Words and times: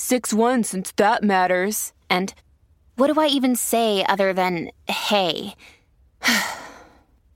6 0.00 0.32
1 0.32 0.64
since 0.64 0.92
that 0.92 1.22
matters. 1.22 1.92
And 2.08 2.32
what 2.96 3.12
do 3.12 3.20
I 3.20 3.26
even 3.26 3.54
say 3.54 4.02
other 4.08 4.32
than 4.32 4.70
hey? 4.88 5.54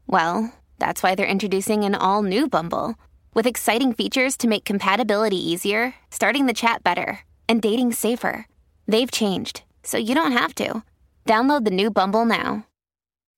well, 0.06 0.52
that's 0.78 1.02
why 1.02 1.14
they're 1.14 1.26
introducing 1.26 1.84
an 1.84 1.94
all 1.94 2.22
new 2.22 2.48
Bumble 2.48 2.94
with 3.34 3.46
exciting 3.46 3.92
features 3.92 4.36
to 4.38 4.48
make 4.48 4.64
compatibility 4.64 5.36
easier, 5.36 5.94
starting 6.10 6.46
the 6.46 6.54
chat 6.54 6.82
better, 6.82 7.20
and 7.48 7.60
dating 7.60 7.92
safer. 7.92 8.46
They've 8.88 9.10
changed, 9.10 9.62
so 9.82 9.98
you 9.98 10.14
don't 10.14 10.32
have 10.32 10.54
to. 10.54 10.82
Download 11.26 11.64
the 11.64 11.70
new 11.70 11.90
Bumble 11.90 12.24
now. 12.24 12.66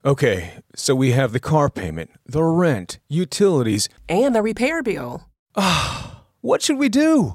Okay, 0.05 0.55
so 0.77 0.95
we 0.95 1.11
have 1.11 1.33
the 1.33 1.41
car 1.41 1.69
payment, 1.69 2.13
the 2.25 2.45
rent, 2.45 3.01
utilities. 3.09 3.89
And 4.09 4.37
the 4.37 4.43
repair 4.43 4.83
bill. 4.85 5.25
What 6.43 6.63
should 6.63 6.79
we 6.79 6.89
do? 6.89 7.35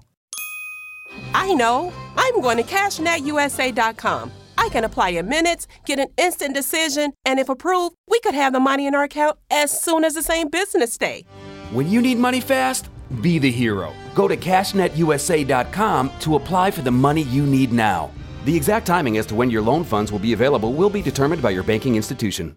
I 1.34 1.54
know. 1.54 1.94
I'm 2.18 2.42
going 2.42 2.58
to 2.58 2.64
CashNetUSA.com. 2.64 4.32
I 4.58 4.70
can 4.70 4.84
apply 4.84 5.10
in 5.10 5.28
minutes, 5.28 5.68
get 5.86 6.00
an 6.00 6.10
instant 6.18 6.54
decision, 6.54 7.14
and 7.26 7.40
if 7.40 7.50
approved, 7.50 7.96
we 8.08 8.20
could 8.20 8.36
have 8.36 8.54
the 8.54 8.60
money 8.60 8.86
in 8.86 8.94
our 8.94 9.04
account 9.04 9.40
as 9.50 9.82
soon 9.82 10.04
as 10.04 10.14
the 10.14 10.22
same 10.22 10.50
business 10.50 10.98
day. 10.98 11.26
When 11.72 11.90
you 11.90 12.02
need 12.02 12.18
money 12.20 12.42
fast, 12.42 12.90
be 13.22 13.40
the 13.40 13.52
hero. 13.52 13.94
Go 14.14 14.28
to 14.28 14.38
CashNetUSA.com 14.38 16.12
to 16.20 16.36
apply 16.36 16.72
for 16.72 16.82
the 16.82 16.92
money 16.92 17.24
you 17.24 17.46
need 17.46 17.72
now. 17.72 18.12
The 18.46 18.56
exact 18.56 18.88
timing 18.88 19.18
as 19.18 19.26
to 19.28 19.36
when 19.36 19.50
your 19.50 19.62
loan 19.62 19.84
funds 19.84 20.12
will 20.12 20.20
be 20.20 20.34
available 20.34 20.74
will 20.74 20.90
be 20.90 21.02
determined 21.02 21.42
by 21.42 21.52
your 21.52 21.64
banking 21.64 21.96
institution. 21.96 22.56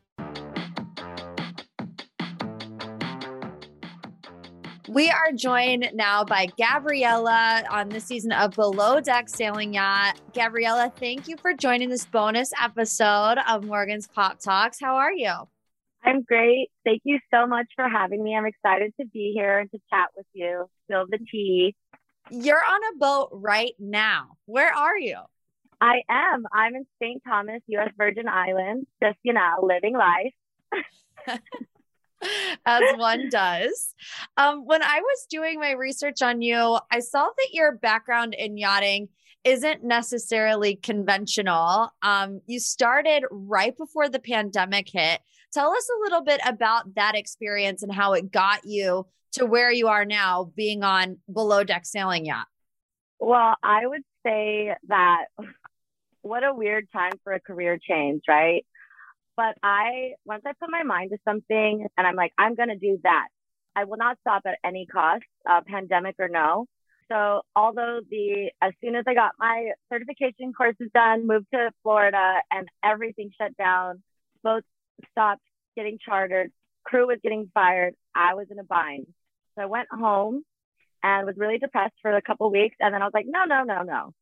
We 4.95 5.11
are 5.11 5.33
joined 5.34 5.91
now 5.92 6.23
by 6.23 6.47
Gabriela 6.56 7.64
on 7.69 7.89
this 7.89 8.05
season 8.05 8.31
of 8.31 8.53
Below 8.53 9.01
Deck 9.01 9.28
Sailing 9.28 9.75
Yacht. 9.75 10.20
Gabriela, 10.33 10.92
thank 10.95 11.27
you 11.27 11.36
for 11.36 11.53
joining 11.53 11.89
this 11.89 12.06
bonus 12.06 12.53
episode 12.62 13.39
of 13.48 13.64
Morgan's 13.64 14.06
Pop 14.06 14.39
Talks. 14.39 14.78
How 14.81 14.95
are 14.95 15.12
you? 15.12 15.33
I'm 16.05 16.23
great. 16.23 16.70
Thank 16.84 17.03
you 17.03 17.19
so 17.33 17.45
much 17.45 17.67
for 17.75 17.89
having 17.89 18.23
me. 18.23 18.36
I'm 18.36 18.47
excited 18.47 18.95
to 19.01 19.06
be 19.06 19.33
here 19.34 19.59
and 19.59 19.69
to 19.73 19.81
chat 19.91 20.11
with 20.17 20.27
you, 20.33 20.70
spill 20.84 21.06
the 21.11 21.19
tea. 21.19 21.75
You're 22.31 22.56
on 22.56 22.81
a 22.95 22.97
boat 22.97 23.31
right 23.33 23.75
now. 23.81 24.36
Where 24.47 24.73
are 24.73 24.97
you? 24.97 25.19
I 25.81 26.03
am. 26.08 26.47
I'm 26.53 26.77
in 26.77 26.86
St. 27.03 27.20
Thomas, 27.27 27.62
U.S. 27.67 27.91
Virgin 27.98 28.29
Islands, 28.29 28.86
just, 29.03 29.19
you 29.25 29.33
know, 29.33 29.56
living 29.61 29.95
life. 29.97 31.41
As 32.67 32.83
one 32.97 33.28
does. 33.28 33.94
Um, 34.36 34.67
when 34.67 34.83
I 34.83 35.00
was 35.00 35.27
doing 35.30 35.58
my 35.61 35.72
research 35.72 36.22
on 36.22 36.42
you, 36.42 36.78
I 36.91 37.00
saw 37.00 37.25
that 37.25 37.48
your 37.53 37.72
background 37.72 38.34
in 38.34 38.56
yachting 38.56 39.08
isn't 39.44 39.84
necessarily 39.84 40.77
conventional. 40.77 41.92
Um, 42.02 42.40
you 42.46 42.58
started 42.58 43.24
right 43.30 43.77
before 43.77 44.08
the 44.08 44.18
pandemic 44.18 44.89
hit. 44.90 45.20
Tell 45.52 45.70
us 45.70 45.89
a 45.89 46.02
little 46.02 46.23
bit 46.23 46.40
about 46.46 46.95
that 46.95 47.14
experience 47.14 47.83
and 47.83 47.92
how 47.92 48.14
it 48.14 48.33
got 48.33 48.64
you 48.64 49.06
to 49.33 49.46
where 49.46 49.70
you 49.70 49.89
are 49.89 50.05
now, 50.05 50.51
being 50.56 50.83
on 50.83 51.18
below 51.33 51.62
deck 51.62 51.85
sailing 51.85 52.27
yacht. 52.27 52.46
Well, 53.18 53.55
I 53.62 53.86
would 53.86 54.02
say 54.24 54.74
that 54.89 55.27
what 56.23 56.42
a 56.45 56.55
weird 56.55 56.89
time 56.92 57.12
for 57.23 57.33
a 57.33 57.41
career 57.41 57.79
change, 57.79 58.23
right? 58.27 58.64
But 59.36 59.56
I, 59.62 60.12
once 60.24 60.42
I 60.46 60.52
put 60.61 60.70
my 60.70 60.83
mind 60.84 61.11
to 61.11 61.18
something 61.24 61.86
and 61.96 62.06
I'm 62.06 62.14
like, 62.14 62.33
I'm 62.39 62.55
going 62.55 62.68
to 62.68 62.77
do 62.77 62.98
that, 63.02 63.28
I 63.77 63.84
will 63.84 63.96
not 63.96 64.18
stop 64.20 64.42
at 64.46 64.58
any 64.64 64.86
cost, 64.86 65.24
uh, 65.48 65.61
pandemic 65.67 66.17
or 66.18 66.28
no. 66.28 66.67
So, 67.11 67.42
although 67.55 68.00
the, 68.08 68.50
as 68.62 68.73
soon 68.83 68.94
as 68.96 69.05
I 69.06 69.14
got 69.14 69.33
my 69.39 69.73
certification 69.92 70.52
courses 70.52 70.89
done, 70.94 71.27
moved 71.27 71.46
to 71.52 71.70
Florida 71.83 72.40
and 72.50 72.68
everything 72.83 73.30
shut 73.39 73.56
down, 73.56 74.02
boats 74.42 74.67
stopped 75.11 75.42
getting 75.77 75.98
chartered, 76.02 76.50
crew 76.84 77.06
was 77.06 77.18
getting 77.23 77.50
fired, 77.52 77.94
I 78.14 78.34
was 78.34 78.46
in 78.50 78.58
a 78.58 78.64
bind. 78.64 79.06
So, 79.56 79.62
I 79.62 79.67
went 79.67 79.89
home 79.90 80.44
and 81.02 81.27
was 81.27 81.36
really 81.36 81.58
depressed 81.58 81.94
for 82.00 82.17
a 82.17 82.23
couple 82.23 82.50
weeks. 82.50 82.77
And 82.80 82.94
then 82.94 83.02
I 83.02 83.05
was 83.05 83.14
like, 83.14 83.27
no, 83.28 83.44
no, 83.44 83.64
no, 83.64 83.83
no. 83.83 84.12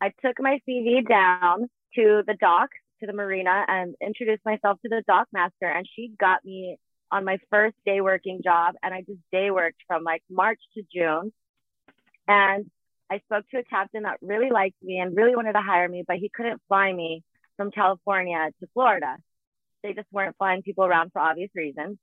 I 0.00 0.12
took 0.24 0.36
my 0.38 0.60
CV 0.68 1.06
down 1.06 1.68
to 1.96 2.22
the 2.24 2.34
dock 2.38 2.68
to 3.00 3.06
the 3.06 3.12
marina 3.12 3.64
and 3.68 3.94
introduced 4.00 4.44
myself 4.44 4.78
to 4.82 4.88
the 4.88 5.02
dock 5.06 5.28
master 5.32 5.66
and 5.66 5.86
she 5.94 6.12
got 6.18 6.44
me 6.44 6.76
on 7.10 7.24
my 7.24 7.38
first 7.50 7.76
day 7.86 8.00
working 8.00 8.40
job 8.42 8.74
and 8.82 8.92
I 8.92 9.00
just 9.00 9.20
day 9.32 9.50
worked 9.50 9.80
from 9.86 10.04
like 10.04 10.22
March 10.30 10.60
to 10.74 10.82
June. 10.92 11.32
And 12.26 12.70
I 13.10 13.20
spoke 13.20 13.48
to 13.50 13.58
a 13.58 13.64
captain 13.64 14.02
that 14.02 14.18
really 14.20 14.50
liked 14.50 14.82
me 14.82 14.98
and 14.98 15.16
really 15.16 15.34
wanted 15.34 15.54
to 15.54 15.62
hire 15.62 15.88
me, 15.88 16.04
but 16.06 16.16
he 16.16 16.28
couldn't 16.28 16.60
fly 16.68 16.92
me 16.92 17.22
from 17.56 17.70
California 17.70 18.50
to 18.60 18.68
Florida. 18.74 19.16
They 19.82 19.94
just 19.94 20.08
weren't 20.12 20.36
flying 20.36 20.62
people 20.62 20.84
around 20.84 21.12
for 21.12 21.20
obvious 21.20 21.50
reasons. 21.54 21.96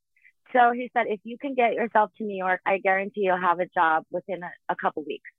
So 0.52 0.72
he 0.72 0.90
said, 0.92 1.06
if 1.08 1.20
you 1.24 1.38
can 1.38 1.54
get 1.54 1.74
yourself 1.74 2.10
to 2.18 2.24
New 2.24 2.36
York, 2.36 2.60
I 2.66 2.78
guarantee 2.78 3.22
you'll 3.22 3.40
have 3.40 3.60
a 3.60 3.66
job 3.66 4.04
within 4.10 4.42
a, 4.42 4.50
a 4.68 4.76
couple 4.76 5.04
weeks. 5.04 5.30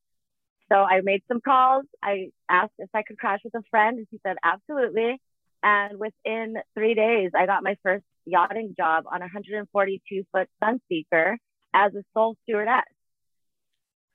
So 0.70 0.76
I 0.76 1.02
made 1.02 1.24
some 1.28 1.42
calls. 1.42 1.86
I 2.04 2.30
asked 2.50 2.74
if 2.78 2.90
I 2.94 3.04
could 3.04 3.18
crash 3.18 3.40
with 3.44 3.56
a 3.56 3.64
friend, 3.72 3.98
and 3.98 4.08
he 4.12 4.20
said, 4.26 4.36
absolutely. 4.44 5.22
And 5.64 6.00
within 6.00 6.56
three 6.74 6.94
days, 6.94 7.32
I 7.36 7.46
got 7.46 7.64
my 7.64 7.78
first 7.84 8.06
yachting 8.26 8.76
job 8.78 9.06
on 9.12 9.22
a 9.22 9.26
142 9.26 10.24
foot 10.32 10.48
Sunseeker 10.62 11.38
as 11.74 11.96
a 11.96 12.04
sole 12.14 12.36
stewardess. 12.44 12.84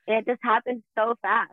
It 0.06 0.26
just 0.26 0.41
happened 0.42 0.82
so 0.97 1.14
fast. 1.22 1.52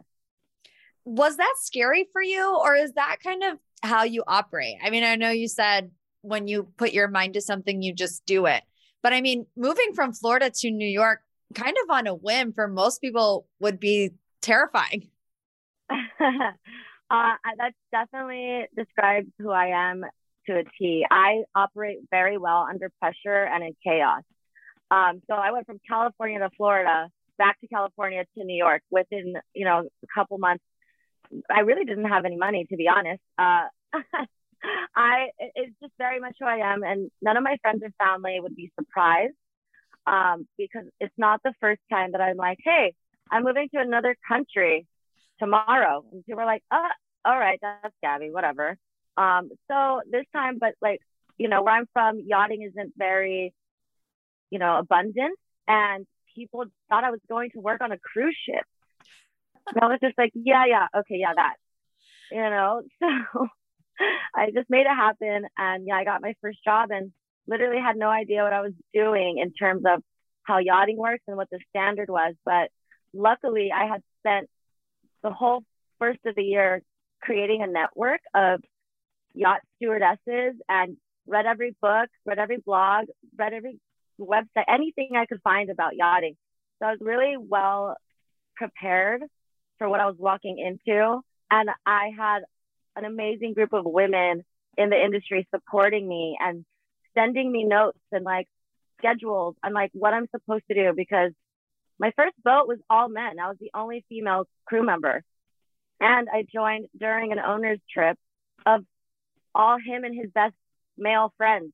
Was 1.05 1.37
that 1.37 1.53
scary 1.59 2.07
for 2.11 2.21
you, 2.21 2.57
or 2.57 2.75
is 2.75 2.93
that 2.93 3.17
kind 3.23 3.43
of 3.43 3.57
how 3.81 4.03
you 4.03 4.23
operate? 4.27 4.77
I 4.83 4.89
mean, 4.89 5.03
I 5.03 5.15
know 5.15 5.29
you 5.29 5.47
said 5.47 5.91
when 6.21 6.47
you 6.47 6.67
put 6.77 6.91
your 6.91 7.07
mind 7.07 7.35
to 7.35 7.41
something, 7.41 7.81
you 7.81 7.93
just 7.93 8.25
do 8.25 8.45
it. 8.45 8.63
But 9.01 9.13
I 9.13 9.21
mean, 9.21 9.45
moving 9.55 9.93
from 9.95 10.13
Florida 10.13 10.51
to 10.53 10.71
New 10.71 10.87
York, 10.87 11.21
kind 11.55 11.75
of 11.83 11.89
on 11.89 12.07
a 12.07 12.13
whim 12.13 12.53
for 12.53 12.67
most 12.67 13.01
people 13.01 13.47
would 13.59 13.79
be 13.79 14.11
terrifying. 14.41 15.09
uh, 17.09 17.33
that 17.57 17.73
definitely 17.91 18.65
describes 18.75 19.27
who 19.39 19.51
I 19.51 19.89
am 19.91 20.03
to 20.47 20.59
a 20.59 20.63
T. 20.77 21.05
I 21.09 21.43
operate 21.55 21.99
very 22.11 22.37
well 22.37 22.67
under 22.69 22.91
pressure 22.99 23.43
and 23.43 23.63
in 23.63 23.75
chaos. 23.83 24.23
Um, 24.91 25.21
so 25.27 25.35
I 25.35 25.51
went 25.51 25.65
from 25.65 25.79
California 25.87 26.39
to 26.39 26.49
Florida, 26.57 27.09
back 27.37 27.59
to 27.61 27.67
California 27.67 28.25
to 28.37 28.43
New 28.43 28.55
York 28.55 28.81
within, 28.89 29.35
you 29.53 29.65
know, 29.65 29.79
a 30.03 30.07
couple 30.13 30.37
months. 30.37 30.63
I 31.49 31.61
really 31.61 31.85
didn't 31.85 32.09
have 32.09 32.25
any 32.25 32.37
money, 32.37 32.65
to 32.65 32.75
be 32.75 32.87
honest. 32.87 33.21
Uh, 33.37 33.67
I 34.95 35.29
it's 35.37 35.73
just 35.81 35.93
very 35.97 36.19
much 36.19 36.35
who 36.39 36.45
I 36.45 36.73
am, 36.73 36.83
and 36.83 37.09
none 37.21 37.37
of 37.37 37.43
my 37.43 37.57
friends 37.61 37.81
or 37.83 37.91
family 37.97 38.39
would 38.41 38.55
be 38.55 38.71
surprised 38.77 39.35
um, 40.05 40.47
because 40.57 40.85
it's 40.99 41.13
not 41.17 41.41
the 41.43 41.53
first 41.61 41.81
time 41.89 42.11
that 42.11 42.21
I'm 42.21 42.35
like, 42.35 42.57
hey, 42.63 42.93
I'm 43.31 43.43
moving 43.43 43.69
to 43.73 43.79
another 43.79 44.15
country 44.27 44.85
tomorrow. 45.39 46.03
And 46.11 46.25
people 46.25 46.39
were 46.39 46.45
like, 46.45 46.63
oh, 46.71 46.87
all 47.25 47.39
right, 47.39 47.59
that's 47.61 47.95
Gabby, 48.01 48.31
whatever. 48.31 48.77
Um, 49.17 49.49
so 49.69 50.01
this 50.09 50.25
time, 50.33 50.57
but 50.59 50.75
like, 50.81 51.01
you 51.37 51.49
know, 51.49 51.63
where 51.63 51.73
I'm 51.73 51.87
from, 51.93 52.19
yachting 52.19 52.61
isn't 52.63 52.93
very, 52.97 53.53
you 54.49 54.59
know, 54.59 54.77
abundant. 54.77 55.37
And 55.67 56.05
people 56.35 56.65
thought 56.89 57.03
I 57.03 57.11
was 57.11 57.19
going 57.27 57.51
to 57.51 57.59
work 57.59 57.81
on 57.81 57.91
a 57.91 57.97
cruise 57.97 58.37
ship. 58.45 58.63
And 59.67 59.83
I 59.83 59.87
was 59.87 59.99
just 60.01 60.17
like, 60.17 60.31
yeah, 60.33 60.65
yeah, 60.67 60.87
okay, 60.99 61.17
yeah, 61.17 61.33
that. 61.35 61.55
You 62.31 62.41
know, 62.41 62.81
so 62.99 63.47
I 64.35 64.51
just 64.51 64.69
made 64.69 64.85
it 64.85 64.95
happen. 64.95 65.45
And 65.57 65.85
yeah, 65.87 65.95
I 65.95 66.03
got 66.03 66.21
my 66.21 66.33
first 66.41 66.63
job 66.63 66.89
and 66.91 67.11
literally 67.47 67.81
had 67.81 67.97
no 67.97 68.09
idea 68.09 68.43
what 68.43 68.53
I 68.53 68.61
was 68.61 68.73
doing 68.93 69.39
in 69.39 69.53
terms 69.53 69.83
of 69.85 70.01
how 70.43 70.59
yachting 70.59 70.97
works 70.97 71.23
and 71.27 71.37
what 71.37 71.49
the 71.51 71.59
standard 71.69 72.09
was. 72.09 72.35
But 72.45 72.69
luckily, 73.13 73.71
I 73.71 73.85
had 73.85 74.01
spent 74.19 74.49
the 75.23 75.31
whole 75.31 75.63
first 75.99 76.19
of 76.25 76.35
the 76.35 76.43
year 76.43 76.81
creating 77.21 77.61
a 77.61 77.67
network 77.67 78.21
of 78.33 78.61
yacht 79.33 79.61
stewardesses 79.75 80.55
and 80.67 80.97
read 81.27 81.45
every 81.45 81.75
book, 81.81 82.09
read 82.25 82.39
every 82.39 82.57
blog, 82.57 83.05
read 83.37 83.53
every 83.53 83.79
website, 84.19 84.65
anything 84.67 85.11
I 85.15 85.25
could 85.25 85.41
find 85.41 85.69
about 85.69 85.95
yachting. 85.95 86.35
So 86.79 86.87
I 86.87 86.91
was 86.91 86.99
really 87.01 87.35
well 87.37 87.95
prepared 88.55 89.21
for 89.77 89.89
what 89.89 89.99
I 89.99 90.07
was 90.07 90.15
walking 90.17 90.57
into. 90.59 91.19
And 91.51 91.69
I 91.85 92.11
had 92.17 92.39
an 92.95 93.05
amazing 93.05 93.53
group 93.53 93.73
of 93.73 93.85
women 93.85 94.43
in 94.77 94.89
the 94.89 95.01
industry 95.01 95.47
supporting 95.53 96.07
me 96.07 96.37
and 96.39 96.65
sending 97.15 97.51
me 97.51 97.63
notes 97.63 97.99
and 98.11 98.23
like 98.23 98.47
schedules 98.99 99.55
and 99.63 99.73
like 99.73 99.91
what 99.93 100.13
I'm 100.13 100.27
supposed 100.31 100.63
to 100.67 100.73
do 100.73 100.93
because 100.95 101.31
my 101.99 102.11
first 102.15 102.35
boat 102.43 102.67
was 102.67 102.79
all 102.89 103.09
men. 103.09 103.39
I 103.39 103.49
was 103.49 103.57
the 103.59 103.71
only 103.73 104.05
female 104.09 104.47
crew 104.65 104.83
member. 104.83 105.23
And 105.99 106.29
I 106.29 106.45
joined 106.51 106.87
during 106.97 107.31
an 107.33 107.39
owner's 107.39 107.79
trip 107.93 108.17
of 108.65 108.85
all 109.53 109.77
him 109.77 110.05
and 110.05 110.15
his 110.15 110.31
best 110.31 110.55
male 110.97 111.33
friends. 111.37 111.73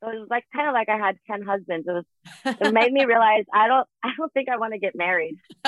So 0.00 0.10
it 0.10 0.20
was 0.20 0.28
like 0.30 0.44
kind 0.54 0.68
of 0.68 0.74
like 0.74 0.88
I 0.88 0.98
had 0.98 1.16
10 1.28 1.42
husbands. 1.42 1.88
It 1.88 1.92
was 1.92 2.04
it 2.60 2.72
made 2.72 2.92
me 2.92 3.04
realize 3.06 3.44
I 3.52 3.66
don't 3.66 3.88
I 4.04 4.10
don't 4.16 4.32
think 4.32 4.48
I 4.48 4.58
want 4.58 4.74
to 4.74 4.78
get 4.78 4.94
married. 4.94 5.36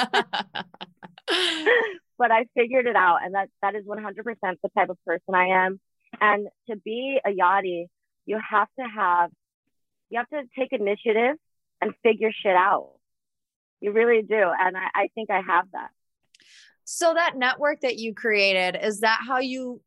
but 2.18 2.30
I 2.30 2.46
figured 2.54 2.86
it 2.86 2.96
out 2.96 3.18
and 3.24 3.34
that 3.34 3.48
that 3.62 3.74
is 3.74 3.84
100% 3.84 4.14
the 4.62 4.68
type 4.76 4.90
of 4.90 4.98
person 5.04 5.34
I 5.34 5.66
am. 5.66 5.80
And 6.20 6.48
to 6.70 6.76
be 6.76 7.18
a 7.24 7.30
yachty, 7.30 7.86
you 8.26 8.38
have 8.50 8.68
to 8.78 8.84
have 8.84 9.30
you 10.10 10.18
have 10.18 10.28
to 10.28 10.42
take 10.56 10.72
initiative 10.72 11.36
and 11.80 11.94
figure 12.02 12.30
shit 12.32 12.56
out. 12.56 12.97
You 13.80 13.92
really 13.92 14.22
do. 14.22 14.34
And 14.34 14.76
I, 14.76 14.88
I 14.94 15.08
think 15.14 15.30
I 15.30 15.40
have 15.40 15.66
that. 15.72 15.90
So 16.84 17.12
that 17.14 17.36
network 17.36 17.82
that 17.82 17.98
you 17.98 18.14
created, 18.14 18.78
is 18.82 19.00
that 19.00 19.20
how 19.26 19.38
you 19.38 19.80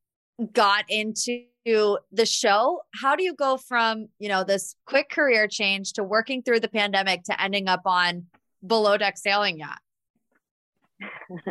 got 0.54 0.86
into 0.88 1.46
the 1.66 2.26
show? 2.26 2.82
How 2.94 3.16
do 3.16 3.24
you 3.24 3.34
go 3.34 3.58
from, 3.58 4.08
you 4.20 4.30
know, 4.30 4.44
this 4.44 4.76
quick 4.86 5.10
career 5.10 5.48
change 5.48 5.94
to 5.94 6.04
working 6.04 6.42
through 6.44 6.60
the 6.60 6.70
pandemic 6.70 7.24
to 7.24 7.42
ending 7.42 7.68
up 7.68 7.82
on 7.86 8.28
below 8.66 8.98
deck 8.98 9.18
sailing 9.18 9.60
yacht? 9.60 9.80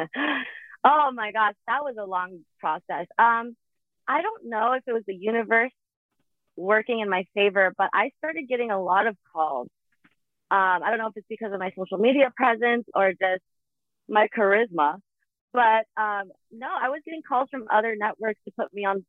oh 0.85 1.11
my 1.13 1.33
gosh, 1.33 1.55
that 1.67 1.83
was 1.83 1.97
a 1.99 2.05
long 2.05 2.41
process. 2.61 3.07
Um, 3.19 3.57
I 4.07 4.23
don't 4.23 4.47
know 4.47 4.73
if 4.73 4.83
it 4.87 4.93
was 4.93 5.05
the 5.07 5.15
universe 5.15 5.73
working 6.57 7.01
in 7.01 7.09
my 7.09 7.27
favor, 7.35 7.73
but 7.77 7.91
I 7.93 8.11
started 8.19 8.49
getting 8.49 8.71
a 8.71 8.81
lot 8.81 9.07
of 9.07 9.17
calls. 9.33 9.69
Um, 10.51 10.83
I 10.83 10.91
don't 10.91 10.99
know 10.99 11.07
if 11.07 11.17
it's 11.17 11.27
because 11.29 11.53
of 11.53 11.61
my 11.61 11.71
social 11.79 11.99
media 11.99 12.33
presence 12.35 12.87
or 12.95 13.11
just 13.11 13.43
my 14.09 14.29
charisma, 14.37 14.99
but 15.53 15.87
um, 15.97 16.31
no, 16.51 16.67
I 16.69 16.89
was 16.89 17.01
getting 17.05 17.23
calls 17.27 17.49
from 17.51 17.67
other 17.71 17.95
networks 17.97 18.41
to 18.47 18.53
put 18.59 18.73
me 18.75 18.85
on 18.85 19.05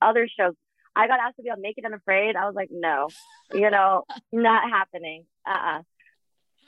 other 0.00 0.28
shows. 0.28 0.54
I 0.94 1.08
got 1.08 1.20
asked 1.20 1.36
to 1.36 1.42
be 1.42 1.50
on 1.50 1.60
Naked 1.60 1.84
and 1.84 1.94
Afraid. 1.94 2.36
I 2.36 2.46
was 2.46 2.54
like, 2.54 2.70
no, 2.70 3.08
you 3.52 3.70
know, 3.70 4.04
not 4.32 4.70
happening. 4.70 5.24
Uh-uh. 5.46 5.78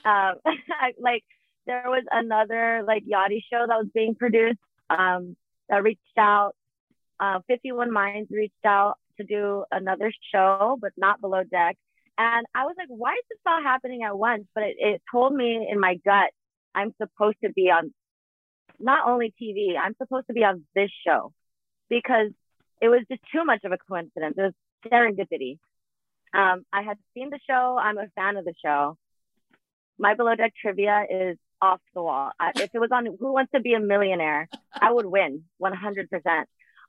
Um, 0.05 0.35
I, 0.45 0.93
like 0.99 1.23
there 1.65 1.83
was 1.85 2.03
another 2.11 2.83
like 2.85 3.03
yachty 3.05 3.41
show 3.51 3.65
that 3.67 3.77
was 3.77 3.87
being 3.93 4.15
produced 4.15 4.59
um, 4.89 5.35
that 5.69 5.83
reached 5.83 6.01
out. 6.17 6.55
Uh, 7.19 7.39
51 7.47 7.91
Minds 7.91 8.29
reached 8.31 8.65
out 8.65 8.97
to 9.17 9.25
do 9.25 9.65
another 9.71 10.11
show, 10.33 10.77
but 10.79 10.91
not 10.97 11.19
below 11.19 11.43
deck. 11.43 11.77
And 12.19 12.45
I 12.53 12.65
was 12.65 12.75
like, 12.77 12.89
why 12.89 13.13
is 13.13 13.23
this 13.29 13.39
all 13.47 13.63
happening 13.63 14.03
at 14.03 14.17
once? 14.17 14.43
But 14.53 14.65
it, 14.65 14.75
it 14.77 15.01
told 15.09 15.33
me 15.33 15.65
in 15.71 15.79
my 15.79 15.95
gut, 16.05 16.31
I'm 16.75 16.93
supposed 17.01 17.37
to 17.45 17.49
be 17.49 17.71
on 17.71 17.93
not 18.77 19.07
only 19.07 19.33
TV, 19.41 19.77
I'm 19.81 19.95
supposed 19.97 20.27
to 20.27 20.33
be 20.33 20.43
on 20.43 20.65
this 20.75 20.89
show 21.07 21.31
because 21.89 22.31
it 22.81 22.89
was 22.89 23.05
just 23.09 23.21
too 23.33 23.45
much 23.45 23.61
of 23.63 23.71
a 23.71 23.77
coincidence. 23.77 24.35
It 24.37 24.41
was 24.41 24.53
serendipity. 24.85 25.59
Um, 26.33 26.65
I 26.73 26.81
had 26.81 26.97
seen 27.13 27.29
the 27.29 27.39
show. 27.49 27.79
I'm 27.81 27.97
a 27.97 28.07
fan 28.15 28.35
of 28.35 28.43
the 28.43 28.53
show. 28.63 28.97
My 29.97 30.13
below 30.13 30.35
deck 30.35 30.53
trivia 30.61 31.05
is 31.09 31.37
off 31.61 31.79
the 31.95 32.03
wall. 32.03 32.31
I, 32.37 32.51
if 32.55 32.71
it 32.73 32.79
was 32.79 32.91
on 32.91 33.05
Who 33.05 33.31
Wants 33.31 33.51
to 33.55 33.61
Be 33.61 33.75
a 33.75 33.79
Millionaire, 33.79 34.49
I 34.73 34.91
would 34.91 35.05
win 35.05 35.45
100%. 35.61 36.43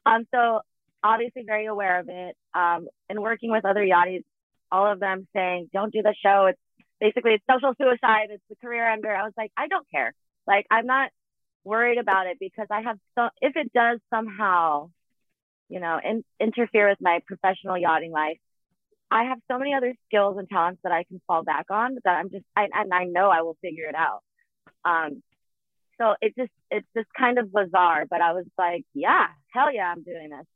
Um, 0.06 0.26
so 0.34 0.60
obviously 1.04 1.44
very 1.46 1.66
aware 1.66 2.00
of 2.00 2.08
it. 2.08 2.36
Um, 2.52 2.88
and 3.08 3.20
working 3.20 3.52
with 3.52 3.64
other 3.64 3.84
yachties, 3.84 4.24
all 4.72 4.90
of 4.90 5.00
them 5.00 5.26
saying, 5.34 5.70
don't 5.72 5.92
do 5.92 6.02
the 6.02 6.14
show. 6.22 6.46
It's 6.46 6.58
basically 7.00 7.32
it's 7.32 7.44
social 7.50 7.74
suicide. 7.80 8.28
It's 8.30 8.44
the 8.48 8.56
career 8.56 8.90
ender. 8.90 9.14
I 9.14 9.24
was 9.24 9.32
like, 9.36 9.52
I 9.56 9.68
don't 9.68 9.86
care. 9.90 10.14
Like, 10.46 10.66
I'm 10.70 10.86
not 10.86 11.10
worried 11.64 11.98
about 11.98 12.26
it 12.26 12.38
because 12.40 12.66
I 12.70 12.82
have 12.82 12.98
so, 13.16 13.28
if 13.40 13.56
it 13.56 13.72
does 13.72 14.00
somehow, 14.10 14.90
you 15.68 15.80
know, 15.80 16.00
in, 16.02 16.24
interfere 16.40 16.88
with 16.88 16.98
my 17.00 17.20
professional 17.26 17.78
yachting 17.78 18.12
life, 18.12 18.38
I 19.10 19.24
have 19.24 19.38
so 19.50 19.58
many 19.58 19.74
other 19.74 19.94
skills 20.06 20.36
and 20.38 20.48
talents 20.48 20.80
that 20.84 20.92
I 20.92 21.04
can 21.04 21.20
fall 21.26 21.42
back 21.42 21.66
on 21.70 21.96
that 22.04 22.16
I'm 22.16 22.30
just, 22.30 22.44
I, 22.56 22.68
and 22.72 22.94
I 22.94 23.04
know 23.04 23.28
I 23.28 23.42
will 23.42 23.56
figure 23.60 23.88
it 23.88 23.94
out. 23.94 24.22
Um, 24.84 25.22
so 25.98 26.14
it 26.22 26.34
just, 26.36 26.52
it's 26.70 26.86
just 26.96 27.08
kind 27.18 27.38
of 27.38 27.52
bizarre, 27.52 28.06
but 28.08 28.20
I 28.20 28.32
was 28.32 28.46
like, 28.56 28.84
yeah, 28.94 29.26
hell 29.52 29.72
yeah, 29.72 29.92
I'm 29.92 30.02
doing 30.02 30.30
this. 30.30 30.46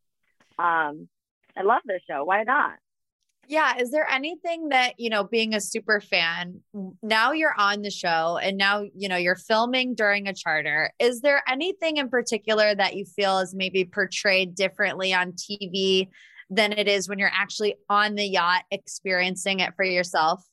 Um, 0.58 1.08
I 1.56 1.62
love 1.62 1.82
this 1.84 2.00
show. 2.08 2.24
Why 2.24 2.44
not? 2.44 2.74
Yeah. 3.48 3.78
Is 3.78 3.90
there 3.90 4.08
anything 4.10 4.68
that, 4.70 4.94
you 4.98 5.10
know, 5.10 5.24
being 5.24 5.54
a 5.54 5.60
super 5.60 6.00
fan, 6.00 6.60
now 7.02 7.32
you're 7.32 7.54
on 7.56 7.82
the 7.82 7.90
show 7.90 8.38
and 8.42 8.56
now, 8.56 8.84
you 8.94 9.08
know, 9.08 9.16
you're 9.16 9.36
filming 9.36 9.94
during 9.94 10.28
a 10.28 10.34
charter. 10.34 10.92
Is 10.98 11.20
there 11.20 11.42
anything 11.48 11.98
in 11.98 12.08
particular 12.08 12.74
that 12.74 12.94
you 12.94 13.04
feel 13.04 13.38
is 13.38 13.54
maybe 13.54 13.84
portrayed 13.84 14.54
differently 14.54 15.12
on 15.14 15.32
TV 15.32 16.08
than 16.50 16.72
it 16.72 16.88
is 16.88 17.08
when 17.08 17.18
you're 17.18 17.32
actually 17.32 17.76
on 17.88 18.14
the 18.14 18.26
yacht 18.26 18.64
experiencing 18.70 19.60
it 19.60 19.74
for 19.76 19.84
yourself? 19.84 20.44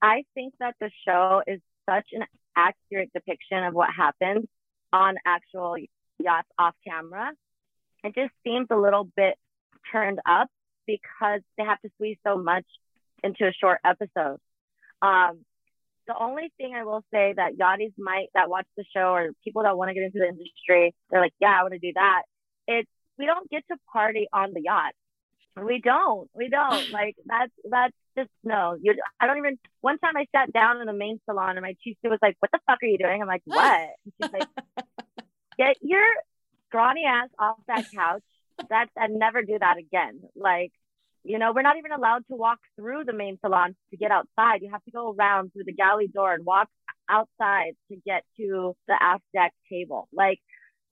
I 0.00 0.24
think 0.34 0.54
that 0.60 0.74
the 0.80 0.90
show 1.06 1.42
is 1.46 1.60
such 1.88 2.06
an 2.12 2.24
accurate 2.56 3.10
depiction 3.12 3.64
of 3.64 3.74
what 3.74 3.88
happens 3.96 4.46
on 4.92 5.16
actual 5.26 5.76
yachts 6.18 6.48
off 6.58 6.74
camera. 6.86 7.32
It 8.04 8.14
just 8.14 8.32
seems 8.44 8.68
a 8.70 8.76
little 8.76 9.04
bit 9.04 9.36
turned 9.90 10.20
up 10.26 10.48
because 10.88 11.40
they 11.56 11.64
have 11.64 11.80
to 11.82 11.90
squeeze 11.94 12.16
so 12.26 12.38
much 12.38 12.64
into 13.22 13.46
a 13.46 13.52
short 13.52 13.78
episode. 13.84 14.38
Um, 15.02 15.44
the 16.06 16.16
only 16.18 16.50
thing 16.56 16.74
I 16.74 16.84
will 16.84 17.04
say 17.12 17.34
that 17.36 17.58
yachties 17.58 17.92
might 17.98 18.28
that 18.34 18.48
watch 18.48 18.66
the 18.76 18.84
show 18.94 19.12
or 19.12 19.30
people 19.44 19.62
that 19.62 19.76
want 19.76 19.90
to 19.90 19.94
get 19.94 20.04
into 20.04 20.18
the 20.18 20.28
industry, 20.28 20.94
they're 21.10 21.20
like, 21.20 21.34
yeah, 21.38 21.54
I 21.58 21.62
want 21.62 21.74
to 21.74 21.78
do 21.78 21.92
that. 21.94 22.22
It's 22.66 22.88
we 23.18 23.26
don't 23.26 23.50
get 23.50 23.64
to 23.70 23.76
party 23.92 24.26
on 24.32 24.52
the 24.54 24.62
yacht. 24.62 24.94
We 25.62 25.80
don't. 25.80 26.30
We 26.34 26.48
don't. 26.48 26.90
Like 26.92 27.16
that's 27.26 27.52
that's 27.68 27.94
just 28.16 28.30
no. 28.42 28.76
You 28.80 28.94
I 29.20 29.26
don't 29.26 29.38
even 29.38 29.58
one 29.82 29.98
time 29.98 30.16
I 30.16 30.26
sat 30.34 30.52
down 30.52 30.80
in 30.80 30.86
the 30.86 30.94
main 30.94 31.20
salon 31.26 31.50
and 31.50 31.62
my 31.62 31.76
chief 31.84 31.96
was 32.02 32.18
like, 32.22 32.36
What 32.40 32.50
the 32.52 32.60
fuck 32.66 32.78
are 32.82 32.86
you 32.86 32.98
doing? 32.98 33.20
I'm 33.20 33.28
like, 33.28 33.42
What? 33.44 33.60
And 33.60 34.14
she's 34.22 34.32
like, 34.32 34.48
Get 35.58 35.76
your 35.82 36.06
scrawny 36.68 37.04
ass 37.04 37.28
off 37.38 37.58
that 37.66 37.86
couch 37.94 38.22
that's 38.68 38.90
and 38.96 39.18
never 39.18 39.42
do 39.42 39.58
that 39.58 39.78
again. 39.78 40.20
Like, 40.34 40.72
you 41.28 41.38
know, 41.38 41.52
we're 41.54 41.62
not 41.62 41.76
even 41.76 41.92
allowed 41.92 42.26
to 42.28 42.36
walk 42.36 42.58
through 42.74 43.04
the 43.04 43.12
main 43.12 43.38
salon 43.40 43.76
to 43.90 43.96
get 43.98 44.10
outside. 44.10 44.62
You 44.62 44.70
have 44.70 44.82
to 44.84 44.90
go 44.90 45.12
around 45.12 45.52
through 45.52 45.64
the 45.64 45.74
galley 45.74 46.08
door 46.08 46.32
and 46.32 46.44
walk 46.44 46.68
outside 47.08 47.72
to 47.90 47.96
get 47.96 48.24
to 48.38 48.74
the 48.86 48.96
aft 48.98 49.24
deck 49.34 49.52
table. 49.70 50.08
Like, 50.10 50.40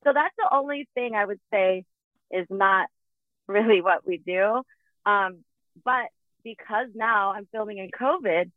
so 0.04 0.12
that's 0.12 0.34
the 0.36 0.48
only 0.52 0.88
thing 0.94 1.14
I 1.14 1.24
would 1.24 1.40
say 1.50 1.84
is 2.30 2.46
not 2.50 2.88
really 3.48 3.80
what 3.80 4.06
we 4.06 4.18
do. 4.18 4.62
Um, 5.06 5.38
but 5.82 6.06
because 6.44 6.88
now 6.94 7.32
I'm 7.32 7.48
filming 7.50 7.78
in 7.78 7.90
COVID, 7.90 8.50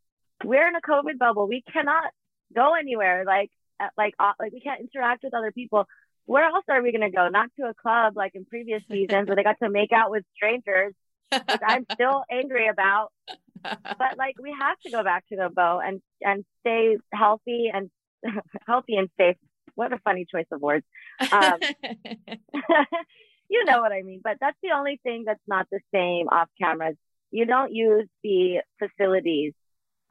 we're 0.44 0.68
in 0.68 0.76
a 0.76 0.82
COVID 0.82 1.18
bubble. 1.18 1.48
We 1.48 1.64
cannot 1.72 2.12
go 2.54 2.74
anywhere. 2.76 3.24
Like, 3.26 3.52
like, 3.98 4.16
uh, 4.20 4.34
like 4.38 4.52
we 4.52 4.60
can't 4.60 4.82
interact 4.82 5.24
with 5.24 5.34
other 5.34 5.54
people 5.54 5.88
where 6.30 6.46
else 6.46 6.64
are 6.70 6.84
we 6.84 6.92
going 6.92 7.10
to 7.10 7.16
go? 7.16 7.28
Not 7.28 7.50
to 7.60 7.66
a 7.66 7.74
club 7.74 8.16
like 8.16 8.36
in 8.36 8.46
previous 8.46 8.84
seasons 8.92 9.28
where 9.28 9.36
they 9.36 9.44
got 9.44 9.58
to 9.64 9.70
make 9.70 9.92
out 9.92 10.12
with 10.12 10.24
strangers, 10.36 10.94
which 11.32 11.62
I'm 11.66 11.86
still 11.94 12.24
angry 12.32 12.68
about. 12.68 13.12
But 13.62 14.18
like 14.18 14.36
we 14.42 14.56
have 14.58 14.80
to 14.86 14.90
go 14.90 15.04
back 15.04 15.28
to 15.28 15.36
the 15.36 15.50
boat 15.54 15.82
and 15.86 16.02
and 16.22 16.46
stay 16.62 16.96
healthy 17.14 17.70
and 17.74 17.92
healthy 18.68 18.96
and 18.96 19.10
safe. 19.20 19.36
What 19.76 19.92
a 19.92 19.98
funny 19.98 20.26
choice 20.32 20.46
of 20.50 20.62
words. 20.62 20.86
Um, 21.20 21.60
you 23.50 23.66
know 23.66 23.82
what 23.82 23.92
I 23.92 24.02
mean. 24.02 24.22
But 24.24 24.38
that's 24.40 24.58
the 24.64 24.72
only 24.78 24.98
thing 25.04 25.24
that's 25.26 25.44
not 25.46 25.68
the 25.70 25.82
same 25.94 26.30
off 26.30 26.48
cameras. 26.58 26.96
You 27.32 27.46
don't 27.46 27.74
use 27.74 28.08
the 28.24 28.62
facilities 28.80 29.54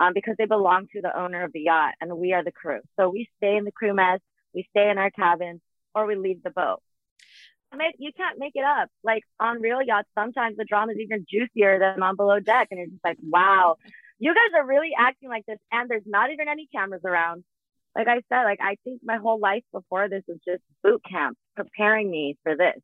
um, 0.00 0.12
because 0.14 0.34
they 0.38 0.46
belong 0.46 0.86
to 0.92 1.00
the 1.00 1.18
owner 1.18 1.44
of 1.44 1.52
the 1.52 1.60
yacht 1.60 1.94
and 2.00 2.16
we 2.16 2.32
are 2.32 2.44
the 2.44 2.52
crew. 2.52 2.80
So 2.98 3.08
we 3.08 3.28
stay 3.38 3.56
in 3.56 3.64
the 3.64 3.72
crew 3.72 3.94
mess, 3.94 4.20
we 4.54 4.66
stay 4.70 4.90
in 4.90 4.98
our 4.98 5.10
cabins, 5.10 5.60
or 5.94 6.06
we 6.06 6.16
leave 6.16 6.42
the 6.42 6.50
boat. 6.50 6.80
You 7.98 8.12
can't 8.16 8.38
make 8.38 8.52
it 8.54 8.64
up. 8.64 8.88
Like 9.02 9.22
on 9.38 9.60
real 9.60 9.82
yachts, 9.82 10.08
sometimes 10.16 10.56
the 10.56 10.64
drama 10.64 10.92
is 10.92 10.98
even 10.98 11.26
juicier 11.28 11.78
than 11.78 12.02
on 12.02 12.16
below 12.16 12.40
deck. 12.40 12.68
And 12.70 12.80
it's 12.80 12.92
just 12.92 13.04
like, 13.04 13.18
wow, 13.22 13.76
you 14.18 14.34
guys 14.34 14.58
are 14.58 14.66
really 14.66 14.90
acting 14.98 15.28
like 15.28 15.46
this. 15.46 15.58
And 15.70 15.88
there's 15.88 16.02
not 16.06 16.30
even 16.30 16.48
any 16.48 16.66
cameras 16.74 17.02
around. 17.04 17.44
Like 17.94 18.08
I 18.08 18.22
said, 18.28 18.44
like 18.44 18.60
I 18.62 18.76
think 18.84 19.00
my 19.04 19.16
whole 19.16 19.38
life 19.38 19.64
before 19.72 20.08
this 20.08 20.22
was 20.28 20.38
just 20.46 20.62
boot 20.82 21.02
camp, 21.08 21.36
preparing 21.56 22.10
me 22.10 22.36
for 22.42 22.56
this. 22.56 22.80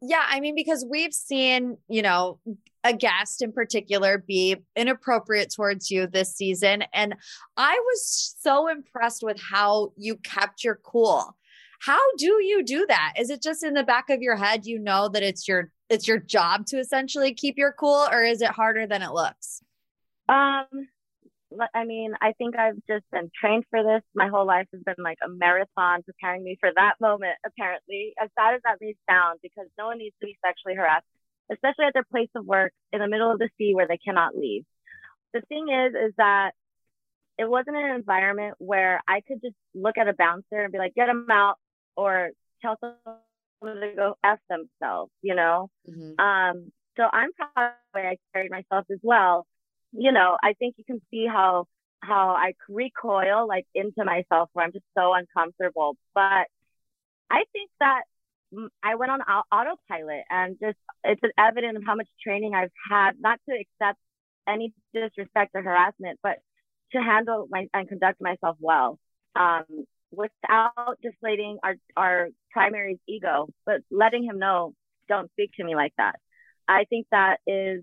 Yeah, 0.00 0.24
I 0.28 0.40
mean, 0.40 0.54
because 0.54 0.84
we've 0.88 1.14
seen, 1.14 1.78
you 1.88 2.02
know, 2.02 2.38
a 2.82 2.92
guest 2.92 3.40
in 3.40 3.52
particular 3.52 4.18
be 4.18 4.56
inappropriate 4.76 5.50
towards 5.54 5.90
you 5.90 6.06
this 6.06 6.34
season. 6.34 6.84
And 6.92 7.14
I 7.56 7.80
was 7.82 8.36
so 8.38 8.68
impressed 8.68 9.22
with 9.22 9.40
how 9.40 9.92
you 9.96 10.16
kept 10.16 10.62
your 10.62 10.78
cool. 10.82 11.34
How 11.80 12.00
do 12.16 12.42
you 12.42 12.62
do 12.64 12.86
that? 12.88 13.14
Is 13.18 13.30
it 13.30 13.42
just 13.42 13.62
in 13.62 13.74
the 13.74 13.84
back 13.84 14.10
of 14.10 14.22
your 14.22 14.36
head 14.36 14.66
you 14.66 14.78
know 14.78 15.08
that 15.08 15.22
it's 15.22 15.46
your 15.46 15.70
it's 15.90 16.08
your 16.08 16.18
job 16.18 16.66
to 16.66 16.78
essentially 16.78 17.34
keep 17.34 17.56
your 17.58 17.72
cool 17.72 18.08
or 18.10 18.22
is 18.22 18.42
it 18.42 18.50
harder 18.50 18.86
than 18.86 19.02
it 19.02 19.12
looks? 19.12 19.62
Um 20.28 20.66
I 21.72 21.84
mean, 21.84 22.14
I 22.20 22.32
think 22.32 22.58
I've 22.58 22.82
just 22.88 23.04
been 23.12 23.30
trained 23.40 23.62
for 23.70 23.84
this. 23.84 24.02
My 24.12 24.26
whole 24.26 24.44
life 24.44 24.66
has 24.72 24.82
been 24.82 24.96
like 24.98 25.18
a 25.24 25.28
marathon 25.28 26.02
preparing 26.02 26.42
me 26.42 26.56
for 26.58 26.68
that 26.74 26.94
moment, 27.00 27.36
apparently. 27.46 28.12
As 28.20 28.28
sad 28.36 28.54
as 28.54 28.60
that 28.64 28.78
may 28.80 28.96
sound, 29.08 29.38
because 29.40 29.66
no 29.78 29.86
one 29.86 29.98
needs 29.98 30.16
to 30.20 30.26
be 30.26 30.36
sexually 30.44 30.74
harassed 30.74 31.06
especially 31.52 31.84
at 31.86 31.94
their 31.94 32.04
place 32.04 32.30
of 32.34 32.46
work 32.46 32.72
in 32.92 33.00
the 33.00 33.08
middle 33.08 33.30
of 33.30 33.38
the 33.38 33.50
sea 33.58 33.74
where 33.74 33.86
they 33.86 33.98
cannot 33.98 34.36
leave. 34.36 34.64
The 35.32 35.42
thing 35.42 35.68
is, 35.68 35.94
is 35.94 36.14
that 36.16 36.52
it 37.38 37.48
wasn't 37.48 37.76
an 37.76 37.94
environment 37.94 38.54
where 38.58 39.02
I 39.08 39.20
could 39.26 39.40
just 39.42 39.56
look 39.74 39.98
at 39.98 40.08
a 40.08 40.14
bouncer 40.14 40.60
and 40.62 40.72
be 40.72 40.78
like, 40.78 40.94
get 40.94 41.08
him 41.08 41.26
out 41.30 41.56
or 41.96 42.30
tell 42.62 42.76
someone 42.80 43.80
to 43.80 43.92
go 43.96 44.16
F 44.22 44.38
themselves, 44.48 45.10
you 45.22 45.34
know? 45.34 45.70
Mm-hmm. 45.88 46.20
Um, 46.20 46.72
so 46.96 47.04
I'm 47.12 47.30
proud 47.32 47.50
of 47.56 47.72
the 47.92 48.00
way 48.00 48.06
I 48.08 48.16
carried 48.32 48.50
myself 48.50 48.86
as 48.90 48.98
well. 49.02 49.46
You 49.92 50.12
know, 50.12 50.36
I 50.42 50.54
think 50.54 50.74
you 50.78 50.84
can 50.84 51.00
see 51.10 51.26
how 51.26 51.66
how 52.00 52.30
I 52.30 52.52
recoil 52.68 53.48
like 53.48 53.66
into 53.74 54.04
myself 54.04 54.50
where 54.52 54.66
I'm 54.66 54.72
just 54.72 54.84
so 54.96 55.14
uncomfortable. 55.14 55.96
But 56.14 56.46
I 57.30 57.44
think 57.52 57.70
that 57.80 58.02
I 58.82 58.94
went 58.96 59.10
on 59.10 59.20
autopilot 59.20 60.24
and 60.30 60.56
just 60.60 60.76
it's 61.02 61.22
an 61.22 61.32
evidence 61.38 61.78
of 61.78 61.84
how 61.84 61.94
much 61.94 62.08
training 62.22 62.54
I've 62.54 62.70
had, 62.90 63.12
not 63.18 63.40
to 63.48 63.54
accept 63.54 63.98
any 64.46 64.72
disrespect 64.92 65.52
or 65.54 65.62
harassment, 65.62 66.18
but 66.22 66.38
to 66.92 67.02
handle 67.02 67.46
my 67.50 67.66
and 67.72 67.88
conduct 67.88 68.20
myself 68.20 68.56
well, 68.60 68.98
um, 69.34 69.64
without 70.16 70.98
deflating 71.02 71.58
our 71.62 71.74
our 71.96 72.28
primary's 72.50 72.98
ego, 73.08 73.48
but 73.66 73.80
letting 73.90 74.24
him 74.24 74.38
know, 74.38 74.74
don't 75.08 75.30
speak 75.32 75.50
to 75.56 75.64
me 75.64 75.74
like 75.74 75.92
that. 75.98 76.16
I 76.68 76.84
think 76.84 77.06
that 77.10 77.38
is 77.46 77.82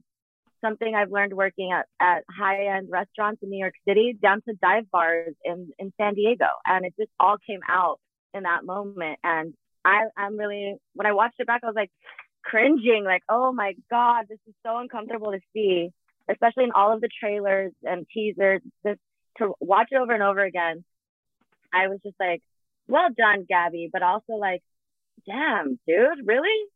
something 0.62 0.94
I've 0.96 1.12
learned 1.12 1.34
working 1.34 1.72
at, 1.72 1.86
at 2.00 2.24
high 2.30 2.78
end 2.78 2.88
restaurants 2.90 3.42
in 3.44 3.50
New 3.50 3.60
York 3.60 3.74
City, 3.88 4.18
down 4.22 4.42
to 4.48 4.54
dive 4.62 4.90
bars 4.92 5.34
in 5.44 5.70
in 5.80 5.94
San 6.00 6.14
Diego, 6.14 6.48
and 6.66 6.86
it 6.86 6.94
just 7.00 7.12
all 7.20 7.38
came 7.46 7.62
out 7.68 8.00
in 8.34 8.44
that 8.44 8.64
moment. 8.64 9.20
And 9.24 9.54
I, 9.84 10.06
I'm 10.18 10.38
really, 10.38 10.76
when 10.94 11.08
I 11.08 11.14
watched 11.14 11.40
it 11.40 11.48
back, 11.48 11.62
I 11.64 11.68
was 11.68 11.76
like 11.76 11.92
cringing, 12.44 13.04
like, 13.06 13.24
oh 13.30 13.52
my 13.52 13.74
God, 13.90 14.26
this 14.30 14.40
is 14.48 14.54
so 14.66 14.78
uncomfortable 14.78 15.32
to 15.32 15.40
see, 15.54 15.90
especially 16.30 16.66
in 16.66 16.72
all 16.72 16.94
of 16.94 17.02
the 17.02 17.10
trailers 17.20 17.72
and 17.84 18.06
teasers. 18.14 18.62
Just 18.86 19.00
to 19.38 19.54
watch 19.60 19.88
it 19.92 19.98
over 19.98 20.14
and 20.14 20.24
over 20.24 20.44
again, 20.44 20.84
I 21.74 21.88
was 21.88 22.00
just 22.04 22.16
like, 22.20 22.42
well 22.88 23.10
done, 23.16 23.46
Gabby, 23.48 23.90
but 23.92 24.04
also 24.04 24.34
like, 24.34 24.62
damn, 25.26 25.80
dude, 25.88 26.26
really? 26.26 26.68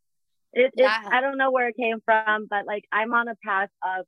It, 0.54 0.72
yeah. 0.76 1.10
I 1.12 1.22
don't 1.22 1.38
know 1.38 1.52
where 1.52 1.68
it 1.68 1.76
came 1.78 2.00
from, 2.06 2.48
but 2.50 2.66
like, 2.66 2.86
I'm 2.92 3.14
on 3.14 3.28
a 3.28 3.36
path 3.44 3.70
of 3.84 4.06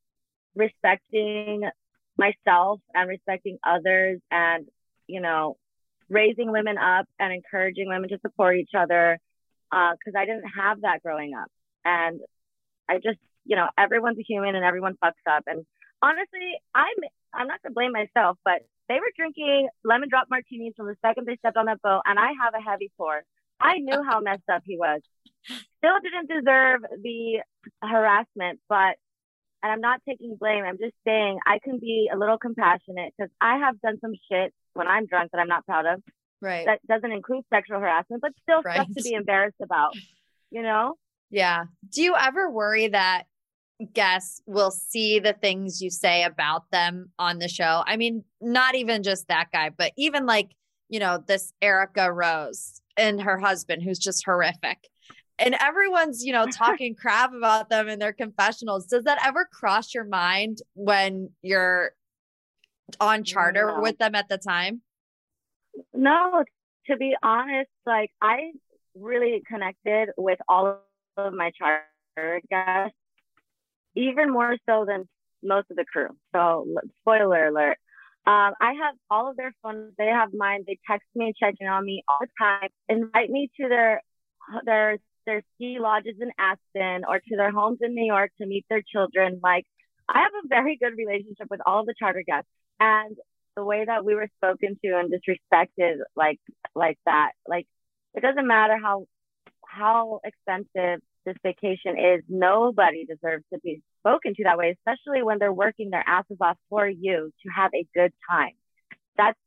respecting 0.55 1.69
myself 2.17 2.79
and 2.93 3.09
respecting 3.09 3.57
others 3.67 4.19
and, 4.31 4.65
you 5.07 5.21
know, 5.21 5.57
raising 6.09 6.51
women 6.51 6.77
up 6.77 7.05
and 7.19 7.33
encouraging 7.33 7.89
women 7.89 8.09
to 8.09 8.19
support 8.21 8.57
each 8.57 8.71
other 8.77 9.19
because 9.69 10.15
uh, 10.15 10.19
I 10.19 10.25
didn't 10.25 10.49
have 10.57 10.81
that 10.81 11.03
growing 11.03 11.33
up. 11.35 11.51
And 11.83 12.21
I 12.89 12.95
just, 12.95 13.19
you 13.45 13.55
know, 13.55 13.67
everyone's 13.77 14.17
a 14.19 14.23
human 14.23 14.55
and 14.55 14.63
everyone 14.63 14.97
fucks 15.03 15.11
up. 15.29 15.43
And 15.47 15.65
honestly, 16.01 16.59
I'm 16.73 16.95
I'm 17.33 17.47
not 17.47 17.59
to 17.65 17.71
blame 17.71 17.91
myself, 17.91 18.37
but 18.43 18.61
they 18.89 18.95
were 18.95 19.11
drinking 19.15 19.69
lemon 19.83 20.09
drop 20.09 20.27
martinis 20.29 20.73
from 20.75 20.87
the 20.87 20.95
second 21.05 21.27
they 21.27 21.37
stepped 21.37 21.57
on 21.57 21.65
that 21.65 21.81
boat, 21.81 22.01
and 22.05 22.19
I 22.19 22.31
have 22.43 22.53
a 22.53 22.61
heavy 22.61 22.91
pour. 22.97 23.23
I 23.59 23.79
knew 23.79 24.03
how 24.03 24.19
messed 24.19 24.49
up 24.51 24.63
he 24.65 24.77
was. 24.77 25.01
Still 25.43 25.99
didn't 26.03 26.29
deserve 26.29 26.81
the 27.01 27.41
harassment, 27.81 28.59
but 28.69 28.95
and 29.63 29.71
I'm 29.71 29.81
not 29.81 30.01
taking 30.07 30.35
blame. 30.35 30.63
I'm 30.63 30.77
just 30.77 30.93
saying 31.05 31.39
I 31.45 31.59
can 31.59 31.79
be 31.79 32.09
a 32.13 32.17
little 32.17 32.37
compassionate 32.37 33.13
because 33.17 33.31
I 33.41 33.57
have 33.57 33.79
done 33.81 33.97
some 33.99 34.13
shit 34.31 34.53
when 34.73 34.87
I'm 34.87 35.07
drunk 35.07 35.31
that 35.31 35.39
I'm 35.39 35.47
not 35.47 35.65
proud 35.65 35.85
of. 35.85 36.03
Right. 36.41 36.65
That 36.65 36.79
doesn't 36.87 37.11
include 37.11 37.43
sexual 37.51 37.79
harassment, 37.79 38.21
but 38.21 38.31
still 38.43 38.61
right. 38.61 38.75
stuff 38.75 38.87
to 38.95 39.03
be 39.03 39.13
embarrassed 39.13 39.57
about, 39.61 39.93
you 40.51 40.61
know? 40.61 40.93
Yeah. 41.29 41.65
Do 41.89 42.03
you 42.03 42.15
ever 42.15 42.49
worry 42.49 42.87
that 42.87 43.23
guests 43.93 44.41
will 44.45 44.71
see 44.71 45.19
the 45.19 45.33
things 45.33 45.81
you 45.81 45.89
say 45.89 46.23
about 46.23 46.69
them 46.71 47.11
on 47.19 47.39
the 47.39 47.47
show? 47.47 47.83
I 47.85 47.97
mean, 47.97 48.23
not 48.41 48.75
even 48.75 49.03
just 49.03 49.27
that 49.27 49.51
guy, 49.51 49.69
but 49.69 49.91
even 49.97 50.25
like, 50.25 50.51
you 50.89 50.99
know, 50.99 51.23
this 51.25 51.53
Erica 51.61 52.11
Rose 52.11 52.81
and 52.95 53.21
her 53.21 53.37
husband, 53.37 53.83
who's 53.83 53.99
just 53.99 54.25
horrific 54.25 54.79
and 55.39 55.55
everyone's 55.59 56.23
you 56.23 56.33
know 56.33 56.45
talking 56.51 56.95
crap 56.95 57.33
about 57.33 57.69
them 57.69 57.87
in 57.87 57.99
their 57.99 58.13
confessionals 58.13 58.87
does 58.87 59.03
that 59.03 59.19
ever 59.25 59.47
cross 59.51 59.93
your 59.93 60.03
mind 60.03 60.59
when 60.73 61.29
you're 61.41 61.91
on 62.99 63.23
charter 63.23 63.73
no. 63.75 63.81
with 63.81 63.97
them 63.97 64.15
at 64.15 64.29
the 64.29 64.37
time 64.37 64.81
no 65.93 66.43
to 66.85 66.97
be 66.97 67.15
honest 67.21 67.69
like 67.85 68.11
i 68.21 68.51
really 68.95 69.43
connected 69.47 70.09
with 70.17 70.39
all 70.47 70.79
of 71.17 71.33
my 71.33 71.51
charter 71.51 72.41
guests 72.49 72.97
even 73.97 74.31
more 74.31 74.55
so 74.67 74.85
than 74.87 75.07
most 75.43 75.69
of 75.69 75.77
the 75.77 75.85
crew 75.85 76.09
so 76.33 76.65
spoiler 77.01 77.47
alert 77.47 77.77
um, 78.27 78.51
I 78.59 78.73
have 78.83 78.95
all 79.09 79.29
of 79.29 79.37
their 79.37 79.53
phones. 79.63 79.93
They 79.97 80.07
have 80.07 80.33
mine. 80.33 80.65
They 80.67 80.77
text 80.85 81.07
me 81.15 81.27
and 81.27 81.35
check 81.37 81.55
in 81.61 81.67
on 81.67 81.85
me 81.85 82.03
all 82.09 82.17
the 82.19 82.27
time. 82.37 82.67
Invite 82.89 83.29
me 83.29 83.49
to 83.55 83.69
their 83.69 84.01
their 84.65 84.97
their 85.25 85.43
ski 85.55 85.77
lodges 85.79 86.15
in 86.19 86.31
Aspen 86.37 87.05
or 87.07 87.19
to 87.19 87.35
their 87.37 87.51
homes 87.51 87.79
in 87.81 87.95
New 87.95 88.05
York 88.05 88.31
to 88.41 88.45
meet 88.45 88.65
their 88.69 88.81
children. 88.81 89.39
Like, 89.41 89.65
I 90.09 90.23
have 90.23 90.31
a 90.43 90.47
very 90.49 90.77
good 90.77 90.97
relationship 90.97 91.47
with 91.49 91.61
all 91.65 91.79
of 91.79 91.85
the 91.85 91.93
charter 91.97 92.23
guests. 92.25 92.49
And 92.81 93.15
the 93.55 93.63
way 93.63 93.85
that 93.85 94.03
we 94.03 94.13
were 94.13 94.27
spoken 94.37 94.77
to 94.83 94.99
and 94.99 95.09
disrespected 95.11 95.99
like 96.17 96.39
like 96.75 96.99
that, 97.05 97.31
like 97.47 97.65
it 98.13 98.21
doesn't 98.21 98.45
matter 98.45 98.77
how 98.77 99.05
how 99.65 100.19
expensive 100.25 101.01
this 101.27 101.35
vacation 101.43 101.97
is, 101.99 102.23
nobody 102.27 103.05
deserves 103.05 103.43
to 103.53 103.59
be 103.63 103.81
spoken 103.99 104.33
to 104.35 104.43
that 104.45 104.57
way, 104.57 104.75
especially 104.79 105.21
when 105.21 105.37
they're 105.37 105.53
working 105.53 105.89
their 105.91 106.03
asses 106.07 106.37
off 106.41 106.57
for 106.69 106.87
you 106.87 107.31
to 107.43 107.49
have 107.55 107.71
a 107.75 107.85
good 107.93 108.13
time. 108.29 108.53
That's 109.17 109.37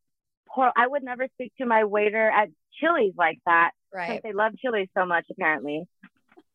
poor. 0.49 0.71
I 0.77 0.87
would 0.87 1.03
never 1.03 1.27
speak 1.35 1.53
to 1.59 1.67
my 1.67 1.85
waiter 1.85 2.31
at 2.31 2.49
Chili's 2.79 3.15
like 3.17 3.39
that 3.47 3.71
Right. 3.93 4.21
They 4.23 4.33
love 4.33 4.53
chili 4.59 4.89
so 4.97 5.05
much, 5.05 5.27
apparently. 5.31 5.85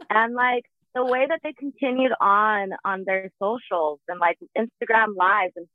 and 0.10 0.34
like 0.34 0.64
the 0.94 1.06
way 1.06 1.26
that 1.28 1.42
they 1.44 1.54
continued 1.54 2.14
on 2.20 2.70
on 2.86 3.04
their 3.06 3.30
socials 3.42 4.00
and 4.08 4.20
like 4.20 4.38
Instagram 4.58 5.16
lives 5.16 5.54
and 5.56 5.68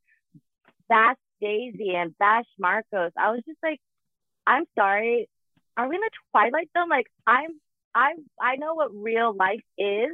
bash 0.88 1.16
Daisy 1.40 1.94
and 1.94 2.16
bash 2.18 2.46
Marcos, 2.58 3.12
I 3.16 3.30
was 3.32 3.42
just 3.46 3.58
like, 3.62 3.80
I'm 4.46 4.64
sorry. 4.78 5.28
Are 5.76 5.88
we 5.88 5.96
in 5.96 6.02
a 6.02 6.10
Twilight 6.32 6.70
Zone? 6.76 6.88
Like 6.88 7.06
I'm 7.26 7.60
I 7.94 8.12
I 8.40 8.56
know 8.56 8.74
what 8.74 8.90
real 8.94 9.34
life 9.34 9.64
is. 9.78 10.10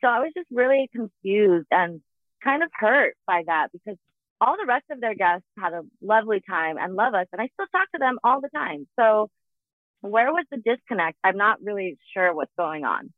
So 0.00 0.08
I 0.08 0.20
was 0.20 0.32
just 0.36 0.48
really 0.50 0.88
confused 0.94 1.68
and 1.70 2.00
kind 2.42 2.62
of 2.62 2.70
hurt 2.72 3.16
by 3.26 3.42
that 3.46 3.68
because 3.72 3.96
all 4.40 4.56
the 4.56 4.66
rest 4.66 4.84
of 4.90 5.00
their 5.00 5.14
guests 5.14 5.46
had 5.58 5.74
a 5.74 5.82
lovely 6.00 6.40
time 6.48 6.78
and 6.78 6.94
love 6.94 7.12
us 7.12 7.26
and 7.32 7.42
I 7.42 7.48
still 7.52 7.66
talk 7.70 7.90
to 7.92 7.98
them 7.98 8.18
all 8.24 8.40
the 8.40 8.48
time. 8.48 8.86
So 8.98 9.30
where 10.00 10.32
was 10.32 10.46
the 10.50 10.56
disconnect? 10.56 11.18
I'm 11.22 11.36
not 11.36 11.62
really 11.62 11.98
sure 12.14 12.34
what's 12.34 12.52
going 12.56 12.84
on. 12.84 13.12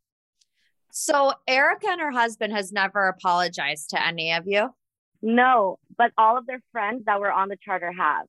So 0.91 1.33
Erica 1.47 1.89
and 1.89 2.01
her 2.01 2.11
husband 2.11 2.53
has 2.53 2.73
never 2.73 3.07
apologized 3.07 3.91
to 3.91 4.05
any 4.05 4.33
of 4.33 4.47
you? 4.47 4.75
No, 5.23 5.79
but 5.97 6.11
all 6.19 6.37
of 6.37 6.47
their 6.47 6.61
friends 6.73 7.05
that 7.07 7.21
were 7.21 7.33
on 7.33 7.49
the 7.49 7.57
charter 7.65 7.93
have. 7.93 8.27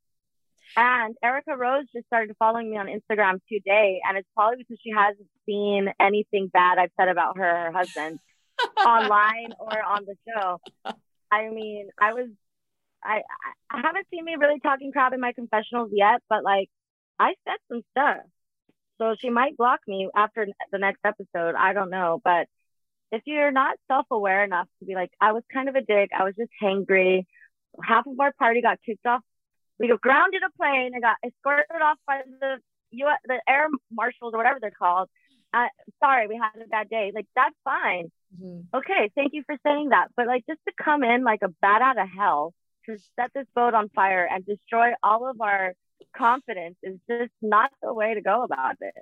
And 0.75 1.15
Erica 1.23 1.55
Rose 1.55 1.85
just 1.93 2.07
started 2.07 2.35
following 2.39 2.71
me 2.71 2.77
on 2.77 2.87
Instagram 2.87 3.39
today, 3.51 4.01
and 4.07 4.17
it's 4.17 4.27
probably 4.35 4.57
because 4.57 4.79
she 4.83 4.91
hasn't 4.91 5.27
seen 5.45 5.89
anything 5.99 6.47
bad 6.47 6.77
I've 6.77 6.91
said 6.99 7.09
about 7.09 7.37
her, 7.37 7.65
her 7.65 7.71
husband, 7.71 8.19
online 8.79 9.53
or 9.59 9.83
on 9.83 10.05
the 10.05 10.15
show. 10.27 10.59
I 11.31 11.49
mean, 11.49 11.89
I 11.99 12.13
was, 12.13 12.29
I, 13.03 13.21
I 13.69 13.81
haven't 13.81 14.07
seen 14.11 14.25
me 14.25 14.35
really 14.39 14.59
talking 14.59 14.91
crap 14.91 15.13
in 15.13 15.19
my 15.19 15.33
confessionals 15.33 15.89
yet, 15.93 16.21
but 16.29 16.43
like, 16.43 16.69
I 17.19 17.33
said 17.45 17.57
some 17.69 17.81
stuff. 17.91 18.25
So 18.99 19.15
she 19.19 19.29
might 19.29 19.57
block 19.57 19.81
me 19.87 20.09
after 20.15 20.47
the 20.71 20.77
next 20.77 20.99
episode. 21.03 21.55
I 21.55 21.73
don't 21.73 21.89
know. 21.89 22.21
But 22.23 22.47
if 23.11 23.21
you're 23.25 23.51
not 23.51 23.77
self 23.87 24.07
aware 24.11 24.43
enough 24.43 24.67
to 24.79 24.85
be 24.85 24.95
like, 24.95 25.11
I 25.19 25.31
was 25.33 25.43
kind 25.51 25.69
of 25.69 25.75
a 25.75 25.81
dick, 25.81 26.09
I 26.17 26.23
was 26.23 26.35
just 26.35 26.51
hangry. 26.61 27.25
Half 27.83 28.07
of 28.07 28.19
our 28.19 28.33
party 28.33 28.61
got 28.61 28.79
kicked 28.85 29.05
off. 29.05 29.21
We 29.83 29.89
got 29.89 29.99
grounded 29.99 30.43
a 30.47 30.57
plane 30.57 30.91
and 30.93 31.03
got 31.03 31.17
escorted 31.27 31.81
off 31.83 31.97
by 32.07 32.21
the 32.39 32.57
US, 33.03 33.19
the 33.25 33.41
air 33.45 33.67
marshals 33.91 34.33
or 34.33 34.37
whatever 34.37 34.59
they're 34.61 34.71
called. 34.71 35.09
I, 35.51 35.67
sorry, 36.01 36.27
we 36.27 36.37
had 36.41 36.63
a 36.63 36.69
bad 36.69 36.89
day. 36.89 37.11
Like, 37.13 37.27
that's 37.35 37.55
fine. 37.65 38.09
Mm-hmm. 38.33 38.77
Okay, 38.77 39.11
thank 39.13 39.33
you 39.33 39.43
for 39.45 39.57
saying 39.65 39.89
that. 39.89 40.07
But 40.15 40.27
like, 40.27 40.45
just 40.47 40.61
to 40.69 40.73
come 40.81 41.03
in 41.03 41.25
like 41.25 41.41
a 41.43 41.49
bat 41.61 41.81
out 41.81 41.99
of 41.99 42.07
hell 42.07 42.53
to 42.85 42.97
set 43.19 43.31
this 43.35 43.45
boat 43.53 43.73
on 43.73 43.89
fire 43.89 44.25
and 44.25 44.45
destroy 44.45 44.93
all 45.03 45.29
of 45.29 45.41
our 45.41 45.73
confidence 46.15 46.77
is 46.81 46.97
just 47.09 47.33
not 47.41 47.69
the 47.81 47.93
way 47.93 48.13
to 48.13 48.21
go 48.21 48.43
about 48.43 48.75
it. 48.79 48.95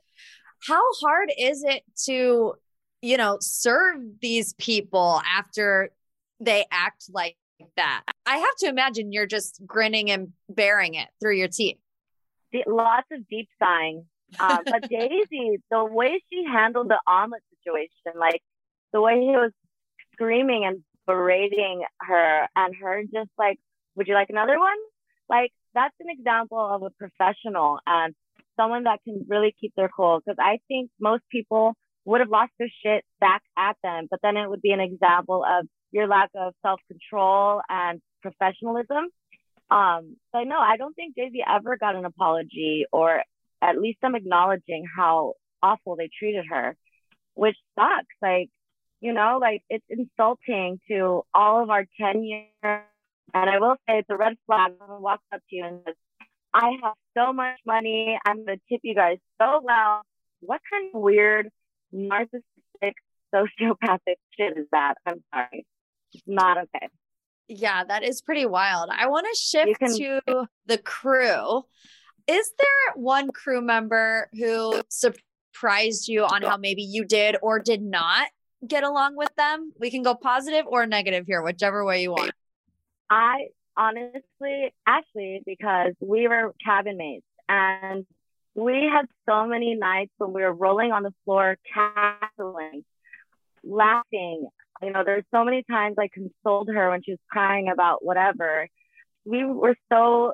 How 0.68 0.82
hard 1.00 1.32
is 1.38 1.64
it 1.64 1.84
to, 2.06 2.56
you 3.04 3.18
know, 3.18 3.38
serve 3.40 4.02
these 4.20 4.54
people 4.54 5.22
after 5.32 5.92
they 6.40 6.66
act 6.72 7.06
like 7.14 7.38
that? 7.78 8.02
I 8.26 8.38
have 8.38 8.56
to 8.60 8.68
imagine 8.68 9.12
you're 9.12 9.26
just 9.26 9.62
grinning 9.66 10.12
and 10.12 10.30
bearing 10.50 10.94
it 10.94 11.08
through 11.20 11.38
your 11.38 11.48
teeth. 11.48 11.78
Lots 12.68 13.08
of 13.12 13.28
deep 13.28 13.50
sighing. 13.60 14.06
Uh, 14.40 14.60
but 14.66 14.82
Daisy, 14.90 15.62
the 15.70 15.84
way 15.84 16.22
she 16.30 16.44
handled 16.46 16.90
the 16.90 17.00
omelet 17.08 17.42
situation, 17.58 18.20
like 18.20 18.42
the 18.94 19.02
way 19.02 19.20
he 19.20 19.32
was 19.32 19.52
screaming 20.14 20.66
and 20.66 20.84
berating 21.08 21.84
her, 22.00 22.48
and 22.56 22.76
her 22.82 23.04
just 23.04 23.32
like, 23.38 23.58
would 23.96 24.08
you 24.08 24.14
like 24.14 24.30
another 24.30 24.60
one? 24.60 24.78
Like, 25.30 25.52
that's 25.74 25.96
an 26.00 26.08
example 26.10 26.60
of 26.60 26.84
a 26.84 26.90
professional 26.92 27.80
and 27.88 28.14
someone 28.58 28.84
that 28.84 29.00
can 29.04 29.26
really 29.28 29.56
keep 29.60 29.74
their 29.76 29.90
cool. 29.90 30.20
Because 30.20 30.38
I 30.40 30.60
think 30.68 30.92
most 31.00 31.24
people 31.32 31.74
would 32.06 32.20
have 32.20 32.30
lost 32.30 32.52
their 32.60 32.70
shit 32.84 33.04
back 33.20 33.42
at 33.58 33.78
them, 33.84 34.08
but 34.10 34.20
then 34.22 34.38
it 34.38 34.50
would 34.50 34.62
be 34.62 34.72
an 34.72 34.80
example 34.80 35.46
of 35.48 35.68
your 35.92 36.08
lack 36.08 36.30
of 36.36 36.54
self 36.62 36.80
control 36.88 37.62
and 37.70 38.02
professionalism. 38.22 39.10
Um, 39.70 40.18
but 40.34 40.44
no, 40.44 40.58
I 40.60 40.78
don't 40.78 40.94
think 40.94 41.16
Daisy 41.16 41.42
ever 41.48 41.78
got 41.78 41.96
an 41.96 42.06
apology 42.06 42.86
or 42.92 43.24
at 43.62 43.80
least 43.80 44.00
some 44.02 44.16
acknowledging 44.16 44.86
how 44.96 45.34
awful 45.64 45.96
they 45.96 46.10
treated 46.18 46.46
her, 46.50 46.76
which 47.36 47.56
sucks. 47.76 48.16
Like, 48.22 48.50
you 49.00 49.14
know, 49.14 49.38
like 49.40 49.64
it's 49.70 49.86
insulting 49.90 50.80
to 50.90 51.22
all 51.34 51.64
of 51.64 51.70
our 51.70 51.86
10 52.00 52.24
years. 52.24 52.46
And 52.64 53.50
I 53.50 53.60
will 53.60 53.76
say 53.88 54.00
it's 54.00 54.10
a 54.10 54.18
red 54.18 54.34
flag. 54.46 54.74
when 54.78 55.02
walks 55.02 55.24
up 55.34 55.40
to 55.50 55.56
you 55.56 55.66
and 55.66 55.80
says, 55.86 55.96
I 56.54 56.72
have 56.84 56.94
so 57.18 57.32
much 57.32 57.58
money. 57.66 58.20
I'm 58.26 58.46
going 58.46 58.58
to 58.58 58.64
tip 58.70 58.82
you 58.84 58.94
guys 58.94 59.18
so 59.42 59.62
well. 59.64 60.02
What 60.42 60.60
kind 60.70 60.92
of 60.94 61.02
weird, 61.02 61.50
narcissistic, 61.94 62.94
sociopathic 63.34 64.18
shit 64.38 64.58
is 64.58 64.66
that? 64.72 64.96
I'm 65.06 65.24
sorry. 65.34 65.66
Not 66.26 66.58
okay. 66.58 66.88
Yeah, 67.48 67.84
that 67.84 68.04
is 68.04 68.22
pretty 68.22 68.46
wild. 68.46 68.90
I 68.92 69.08
want 69.08 69.28
to 69.32 69.38
shift 69.38 69.80
can- 69.80 69.98
to 69.98 70.48
the 70.66 70.78
crew. 70.78 71.64
Is 72.28 72.52
there 72.58 72.96
one 72.96 73.32
crew 73.32 73.62
member 73.62 74.30
who 74.34 74.82
surprised 74.90 76.08
you 76.08 76.24
on 76.24 76.44
how 76.44 76.58
maybe 76.58 76.84
you 76.84 77.04
did 77.04 77.36
or 77.42 77.60
did 77.60 77.82
not 77.82 78.28
get 78.66 78.84
along 78.84 79.18
with 79.18 79.34
them? 79.36 79.74
We 79.80 79.92
can 79.92 80.04
go 80.04 80.16
positive 80.16 80.66
or 80.68 80.86
negative 80.86 81.26
here, 81.28 81.42
whichever 81.42 81.84
way 81.84 82.04
you 82.04 82.12
want. 82.12 82.32
I 83.10 83.48
honestly, 83.76 84.74
actually, 84.86 85.42
because 85.46 85.94
we 86.00 86.28
were 86.28 86.54
cabin 86.64 86.98
mates 86.98 87.26
and 87.50 88.06
we 88.56 88.90
had 88.92 89.08
so 89.28 89.46
many 89.48 89.76
nights 89.76 90.12
when 90.18 90.34
we 90.34 90.42
were 90.42 90.54
rolling 90.54 90.92
on 90.92 91.04
the 91.04 91.14
floor, 91.26 91.58
cackling, 91.74 92.84
laughing. 93.64 94.48
You 94.82 94.92
know, 94.92 95.04
there's 95.06 95.26
so 95.32 95.44
many 95.44 95.64
times 95.64 95.96
I 96.00 96.08
consoled 96.08 96.70
her 96.70 96.90
when 96.90 97.04
she 97.04 97.12
was 97.12 97.20
crying 97.30 97.70
about 97.70 98.04
whatever. 98.04 98.68
We 99.26 99.46
were 99.46 99.76
so 99.92 100.34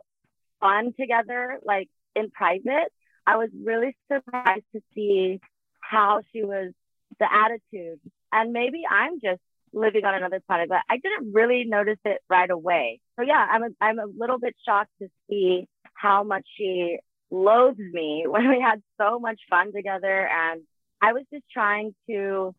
fun 0.59 0.93
together, 0.99 1.59
like 1.63 1.89
in 2.15 2.31
private. 2.31 2.91
I 3.25 3.35
was 3.35 3.49
really 3.63 3.95
surprised 4.11 4.65
to 4.73 4.81
see 4.95 5.39
how 5.79 6.21
she 6.31 6.43
was, 6.43 6.71
the 7.19 7.27
attitude. 7.31 7.99
And 8.31 8.53
maybe 8.53 8.83
I'm 8.89 9.19
just 9.19 9.41
living 9.73 10.05
on 10.05 10.15
another 10.15 10.39
planet, 10.47 10.69
but 10.69 10.79
I 10.89 10.97
didn't 10.97 11.33
really 11.33 11.65
notice 11.65 11.99
it 12.05 12.19
right 12.29 12.49
away. 12.49 13.01
So 13.17 13.23
yeah, 13.23 13.45
I'm 13.49 13.63
a, 13.63 13.67
I'm 13.81 13.99
a 13.99 14.05
little 14.17 14.39
bit 14.39 14.55
shocked 14.65 14.91
to 15.01 15.09
see 15.29 15.67
how 15.93 16.23
much 16.23 16.45
she 16.57 16.99
loathes 17.29 17.79
me 17.79 18.25
when 18.27 18.49
we 18.49 18.61
had 18.61 18.81
so 18.99 19.19
much 19.19 19.41
fun 19.49 19.73
together. 19.73 20.27
And 20.27 20.61
I 21.01 21.13
was 21.13 21.23
just 21.31 21.43
trying 21.51 21.93
to 22.09 22.55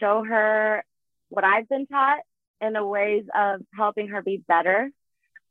show 0.00 0.24
her 0.24 0.84
what 1.28 1.44
I've 1.44 1.68
been 1.68 1.86
taught 1.86 2.20
in 2.60 2.72
the 2.72 2.84
ways 2.84 3.24
of 3.34 3.60
helping 3.76 4.08
her 4.08 4.22
be 4.22 4.42
better 4.46 4.90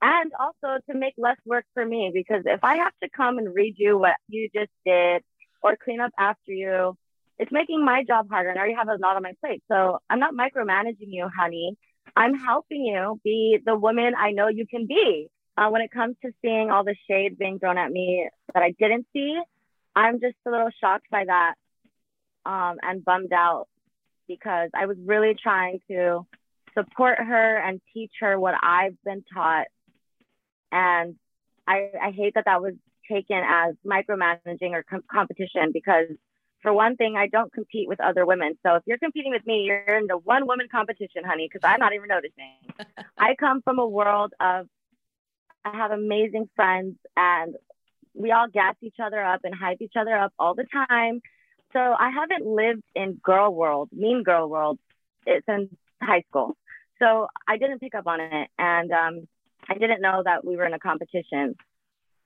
and 0.01 0.31
also 0.39 0.79
to 0.89 0.97
make 0.97 1.13
less 1.17 1.37
work 1.45 1.65
for 1.73 1.85
me 1.85 2.11
because 2.13 2.43
if 2.45 2.63
I 2.63 2.77
have 2.77 2.93
to 3.01 3.09
come 3.09 3.37
and 3.37 3.47
redo 3.47 3.99
what 3.99 4.15
you 4.27 4.49
just 4.53 4.71
did 4.85 5.23
or 5.61 5.75
clean 5.75 5.99
up 5.99 6.11
after 6.17 6.51
you, 6.51 6.95
it's 7.39 7.51
making 7.51 7.83
my 7.83 8.03
job 8.03 8.29
harder 8.29 8.49
and 8.49 8.57
I 8.57 8.61
already 8.61 8.75
have 8.75 8.89
a 8.89 8.97
lot 9.01 9.15
on 9.15 9.23
my 9.23 9.33
plate. 9.43 9.63
So 9.71 9.99
I'm 10.09 10.19
not 10.19 10.33
micromanaging 10.33 11.07
you, 11.07 11.29
honey. 11.35 11.77
I'm 12.15 12.35
helping 12.35 12.83
you 12.85 13.19
be 13.23 13.59
the 13.63 13.75
woman 13.75 14.13
I 14.17 14.31
know 14.31 14.47
you 14.47 14.65
can 14.67 14.87
be. 14.87 15.27
Uh, 15.57 15.69
when 15.69 15.81
it 15.81 15.89
comes 15.89 16.15
to 16.23 16.31
seeing 16.43 16.69
all 16.69 16.83
the 16.83 16.95
shade 17.09 17.37
being 17.37 17.57
thrown 17.57 17.79
at 17.79 17.91
me 17.91 18.29
that 18.53 18.61
I 18.61 18.75
didn't 18.77 19.07
see, 19.11 19.39
I'm 19.95 20.19
just 20.19 20.35
a 20.45 20.51
little 20.51 20.69
shocked 20.79 21.07
by 21.09 21.25
that 21.25 21.55
um, 22.45 22.77
and 22.83 23.03
bummed 23.03 23.33
out 23.33 23.67
because 24.27 24.69
I 24.73 24.85
was 24.85 24.97
really 25.03 25.35
trying 25.41 25.79
to 25.89 26.25
support 26.73 27.17
her 27.19 27.57
and 27.57 27.81
teach 27.93 28.11
her 28.19 28.39
what 28.39 28.55
I've 28.61 28.95
been 29.03 29.23
taught 29.33 29.67
and 30.71 31.15
I, 31.67 31.89
I 32.01 32.11
hate 32.11 32.33
that 32.35 32.45
that 32.45 32.61
was 32.61 32.73
taken 33.09 33.37
as 33.37 33.75
micromanaging 33.85 34.71
or 34.71 34.83
com- 34.83 35.03
competition 35.11 35.71
because 35.73 36.07
for 36.61 36.73
one 36.73 36.95
thing, 36.95 37.15
I 37.15 37.27
don't 37.27 37.53
compete 37.53 37.87
with 37.87 37.99
other 37.99 38.25
women. 38.25 38.57
So 38.65 38.75
if 38.75 38.83
you're 38.85 38.97
competing 38.97 39.31
with 39.31 39.45
me, 39.45 39.63
you're 39.63 39.97
in 39.97 40.07
the 40.07 40.17
one 40.17 40.47
woman 40.47 40.67
competition, 40.71 41.23
honey, 41.23 41.47
because 41.51 41.67
I'm 41.67 41.79
not 41.79 41.93
even 41.93 42.07
noticing. 42.07 42.55
I 43.17 43.35
come 43.35 43.61
from 43.61 43.79
a 43.79 43.87
world 43.87 44.33
of, 44.39 44.67
I 45.63 45.77
have 45.77 45.91
amazing 45.91 46.49
friends 46.55 46.95
and 47.15 47.55
we 48.13 48.31
all 48.31 48.47
gas 48.47 48.75
each 48.81 48.95
other 49.03 49.23
up 49.23 49.41
and 49.43 49.53
hype 49.53 49.81
each 49.81 49.93
other 49.95 50.17
up 50.17 50.33
all 50.39 50.55
the 50.55 50.65
time. 50.89 51.21
So 51.73 51.79
I 51.79 52.09
haven't 52.09 52.45
lived 52.45 52.83
in 52.95 53.19
girl 53.23 53.53
world, 53.53 53.89
mean 53.91 54.23
girl 54.23 54.49
world 54.49 54.79
since 55.25 55.69
high 56.01 56.23
school. 56.29 56.55
So 56.99 57.27
I 57.47 57.57
didn't 57.57 57.79
pick 57.79 57.95
up 57.95 58.07
on 58.07 58.19
it. 58.21 58.49
And 58.57 58.91
um, 58.91 59.27
I 59.69 59.75
didn't 59.75 60.01
know 60.01 60.21
that 60.23 60.45
we 60.45 60.55
were 60.55 60.65
in 60.65 60.73
a 60.73 60.79
competition. 60.79 61.55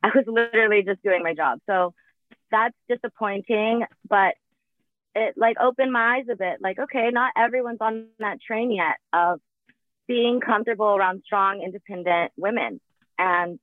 I 0.04 0.10
was 0.16 0.26
literally 0.28 0.84
just 0.84 1.04
doing 1.04 1.24
my 1.24 1.34
job. 1.34 1.60
So 1.68 1.94
that's 2.52 2.76
disappointing, 2.88 3.86
but 4.08 4.36
it 5.16 5.36
like 5.38 5.58
opened 5.60 5.92
my 5.92 6.18
eyes 6.18 6.26
a 6.32 6.36
bit. 6.36 6.58
Like, 6.62 6.80
okay, 6.80 7.10
not 7.12 7.34
everyone's 7.38 7.82
on 7.82 8.08
that 8.20 8.42
train 8.42 8.72
yet 8.72 8.98
of 9.14 9.40
being 10.08 10.40
comfortable 10.40 10.88
around 10.88 11.24
strong, 11.26 11.62
independent 11.62 12.32
women. 12.38 12.80
And 13.18 13.60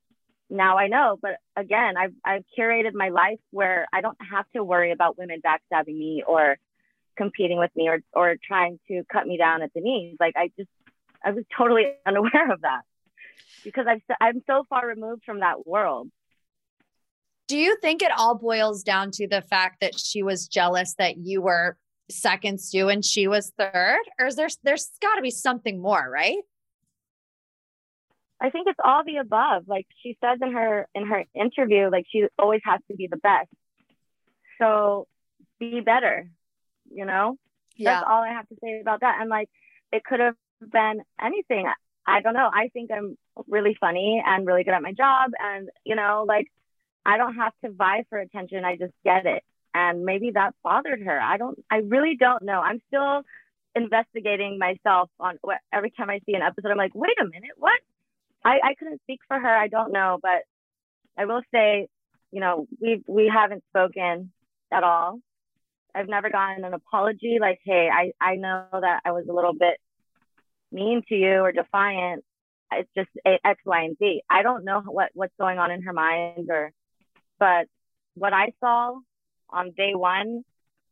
now 0.51 0.79
I 0.79 0.89
know, 0.89 1.19
but 1.21 1.33
again, 1.57 1.97
I've, 1.97 2.15
I've 2.25 2.45
curated 2.59 2.95
my 2.95 3.11
life 3.11 3.41
where 3.51 3.87
I 3.93 4.01
don't 4.01 4.19
have 4.31 4.47
to 4.55 4.65
worry 4.65 4.93
about 4.93 5.19
women 5.19 5.41
backstabbing 5.45 5.97
me 5.97 6.23
or 6.27 6.57
competing 7.17 7.59
with 7.59 7.71
me 7.77 7.89
or, 7.89 8.01
or 8.13 8.37
trying 8.43 8.79
to 8.89 9.03
cut 9.13 9.27
me 9.27 9.37
down 9.37 9.63
at 9.63 9.73
the 9.75 9.81
knees. 9.81 10.17
Like 10.19 10.35
I 10.37 10.51
just, 10.57 10.71
I 11.25 11.33
was 11.33 11.45
totally 11.57 11.87
unaware 12.07 12.53
of 12.53 12.63
that 12.63 12.83
because 13.65 13.87
I've, 13.87 14.03
I'm 14.21 14.43
so 14.47 14.65
far 14.69 14.87
removed 14.87 15.25
from 15.25 15.41
that 15.41 15.67
world. 15.67 16.09
Do 17.49 17.57
you 17.57 17.79
think 17.81 18.03
it 18.03 18.13
all 18.17 18.35
boils 18.35 18.83
down 18.83 19.11
to 19.13 19.27
the 19.27 19.41
fact 19.41 19.81
that 19.81 19.99
she 19.99 20.23
was 20.23 20.49
jealous 20.49 20.95
that 20.99 21.17
you 21.17 21.41
were 21.41 21.77
second 22.11 22.61
stew 22.61 22.89
and 22.89 23.05
she 23.05 23.27
was 23.27 23.53
third? 23.59 24.01
Or 24.19 24.27
is 24.27 24.37
there 24.37 24.49
there's 24.63 24.91
gotta 25.01 25.23
be 25.23 25.31
something 25.31 25.81
more, 25.81 26.09
right? 26.11 26.39
I 28.41 28.51
think 28.51 28.69
it's 28.69 28.79
all 28.83 29.03
the 29.05 29.17
above. 29.17 29.65
Like 29.67 29.87
she 30.03 30.17
says 30.23 30.39
in 30.43 30.53
her 30.53 30.87
in 30.95 31.07
her 31.07 31.25
interview, 31.35 31.91
like 31.91 32.07
she 32.11 32.27
always 32.39 32.61
has 32.65 32.81
to 32.91 32.97
be 32.97 33.07
the 33.07 33.17
best. 33.17 33.49
So 34.61 35.07
be 35.59 35.81
better, 35.81 36.31
you 36.91 37.05
know? 37.05 37.37
Yeah. 37.77 37.95
That's 37.95 38.07
all 38.09 38.23
I 38.23 38.31
have 38.31 38.49
to 38.49 38.57
say 38.63 38.81
about 38.81 39.01
that. 39.01 39.19
And 39.21 39.29
like 39.31 39.49
it 39.93 40.05
could 40.05 40.21
have 40.21 40.37
been 40.61 41.03
anything. 41.21 41.69
I 42.07 42.21
don't 42.21 42.35
know. 42.35 42.51
I 42.53 42.69
think 42.69 42.91
I'm 42.91 43.17
really 43.49 43.77
funny 43.79 44.23
and 44.25 44.47
really 44.47 44.65
good 44.65 44.75
at 44.75 44.83
my 44.83 44.93
job. 44.93 45.33
And, 45.39 45.69
you 45.85 45.97
know, 45.97 46.25
like 46.27 46.47
I 47.05 47.17
don't 47.17 47.35
have 47.37 47.53
to 47.65 47.71
vie 47.71 48.05
for 48.09 48.19
attention. 48.19 48.65
I 48.65 48.77
just 48.77 48.95
get 49.05 49.27
it. 49.27 49.43
And 49.75 50.05
maybe 50.05 50.31
that 50.33 50.55
bothered 50.65 51.03
her. 51.03 51.21
I 51.21 51.37
don't, 51.37 51.63
I 51.71 51.79
really 51.79 52.17
don't 52.17 52.43
know. 52.43 52.61
I'm 52.61 52.81
still 52.89 53.23
investigating 53.75 54.59
myself 54.59 55.11
on 55.21 55.39
what 55.43 55.59
every 55.73 55.91
time 55.91 56.11
I 56.11 56.21
see 56.27 56.35
an 56.35 56.43
episode, 56.43 56.71
I'm 56.71 56.79
like, 56.79 56.95
wait 56.95 57.21
a 57.21 57.25
minute, 57.25 57.53
what? 57.57 57.79
I, 58.45 58.61
I 58.63 58.75
couldn't 58.79 59.03
speak 59.03 59.21
for 59.29 59.39
her. 59.39 59.57
I 59.57 59.69
don't 59.69 59.93
know. 59.93 60.19
But 60.23 60.43
I 61.17 61.27
will 61.27 61.43
say, 61.53 61.89
you 62.31 62.41
know, 62.41 62.67
we 62.81 63.03
we 63.07 63.31
haven't 63.33 63.65
spoken 63.71 64.33
at 64.73 64.85
all. 64.85 65.21
I've 65.95 66.09
never 66.09 66.31
gotten 66.31 66.65
an 66.65 66.75
apology 66.75 67.39
like, 67.41 67.59
hey, 67.65 67.89
I, 67.93 68.13
I 68.21 68.37
know 68.37 68.67
that 68.73 69.01
I 69.05 69.13
was 69.13 69.27
a 69.29 69.33
little 69.33 69.55
bit 69.55 69.79
mean 70.71 71.03
to 71.09 71.15
you 71.15 71.41
or 71.41 71.53
defiant. 71.53 72.25
It's 72.71 72.91
just 72.95 73.09
X, 73.25 73.61
Y, 73.65 73.83
and 73.83 73.97
Z. 73.99 74.23
I 74.29 74.43
don't 74.43 74.65
know 74.65 74.83
what 74.83 75.11
what's 75.15 75.33
going 75.39 75.59
on 75.59 75.71
in 75.71 75.83
her 75.83 75.93
mind, 75.93 76.49
or 76.51 76.73
but 77.39 77.67
what 78.15 78.33
I 78.33 78.53
saw 78.61 78.99
on 79.49 79.73
day 79.73 79.95
one 79.95 80.45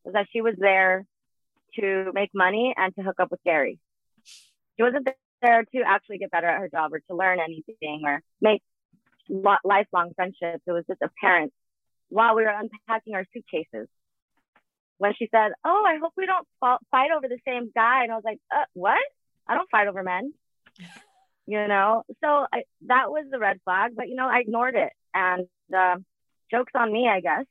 was 0.04 0.14
that 0.14 0.26
she 0.32 0.40
was 0.40 0.54
there 0.58 1.04
to 1.78 2.10
make 2.14 2.30
money 2.34 2.74
and 2.76 2.94
to 2.94 3.02
hook 3.02 3.16
up 3.20 3.30
with 3.30 3.42
Gary. 3.44 3.78
She 4.76 4.82
wasn't 4.82 5.08
there 5.42 5.64
to 5.64 5.82
actually 5.86 6.18
get 6.18 6.30
better 6.30 6.46
at 6.46 6.60
her 6.60 6.68
job 6.68 6.92
or 6.92 7.00
to 7.00 7.14
learn 7.14 7.40
anything 7.40 8.02
or 8.04 8.22
make 8.40 8.62
lifelong 9.64 10.12
friendships. 10.14 10.62
It 10.66 10.72
was 10.72 10.84
just 10.88 11.02
apparent 11.02 11.52
while 12.08 12.36
we 12.36 12.42
were 12.42 12.48
unpacking 12.48 13.14
our 13.14 13.24
suitcases 13.32 13.88
when 14.98 15.14
she 15.14 15.28
said, 15.30 15.52
"Oh, 15.64 15.84
I 15.86 15.98
hope 15.98 16.12
we 16.16 16.26
don't 16.26 16.46
fight 16.90 17.10
over 17.14 17.28
the 17.28 17.38
same 17.46 17.70
guy," 17.74 18.04
and 18.04 18.12
I 18.12 18.14
was 18.14 18.24
like, 18.24 18.40
uh, 18.54 18.64
"What? 18.74 19.02
I 19.48 19.54
don't 19.54 19.70
fight 19.70 19.88
over 19.88 20.02
men." 20.02 20.32
you 21.46 21.66
know, 21.68 22.02
so 22.22 22.46
I, 22.52 22.64
that 22.86 23.10
was 23.10 23.26
the 23.30 23.38
red 23.38 23.60
flag, 23.64 23.92
but 23.96 24.08
you 24.08 24.14
know, 24.14 24.28
I 24.28 24.40
ignored 24.40 24.74
it, 24.74 24.92
and 25.14 25.46
uh, 25.76 25.96
jokes 26.50 26.72
on 26.74 26.92
me, 26.92 27.08
I 27.08 27.20
guess. 27.20 27.44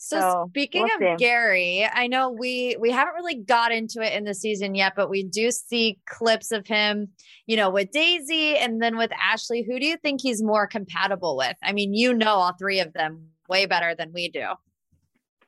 So, 0.00 0.20
so 0.20 0.46
speaking 0.50 0.84
we'll 0.84 1.10
of 1.10 1.18
see. 1.18 1.24
Gary, 1.24 1.88
I 1.92 2.06
know 2.06 2.30
we 2.30 2.76
we 2.78 2.92
haven't 2.92 3.14
really 3.14 3.34
got 3.34 3.72
into 3.72 4.00
it 4.00 4.12
in 4.12 4.24
the 4.24 4.32
season 4.32 4.76
yet, 4.76 4.92
but 4.94 5.10
we 5.10 5.24
do 5.24 5.50
see 5.50 5.98
clips 6.06 6.52
of 6.52 6.68
him, 6.68 7.08
you 7.46 7.56
know, 7.56 7.68
with 7.68 7.90
Daisy 7.90 8.56
and 8.56 8.80
then 8.80 8.96
with 8.96 9.10
Ashley. 9.20 9.64
Who 9.64 9.80
do 9.80 9.86
you 9.86 9.96
think 9.96 10.20
he's 10.20 10.40
more 10.40 10.68
compatible 10.68 11.36
with? 11.36 11.56
I 11.64 11.72
mean, 11.72 11.94
you 11.94 12.14
know 12.14 12.34
all 12.34 12.52
three 12.52 12.78
of 12.78 12.92
them 12.92 13.30
way 13.48 13.66
better 13.66 13.96
than 13.96 14.12
we 14.12 14.28
do. 14.28 14.46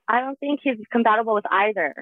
I 0.09 0.21
don't 0.21 0.39
think 0.41 0.59
he's 0.65 0.79
compatible 0.91 1.35
with 1.35 1.47
either. 1.49 1.95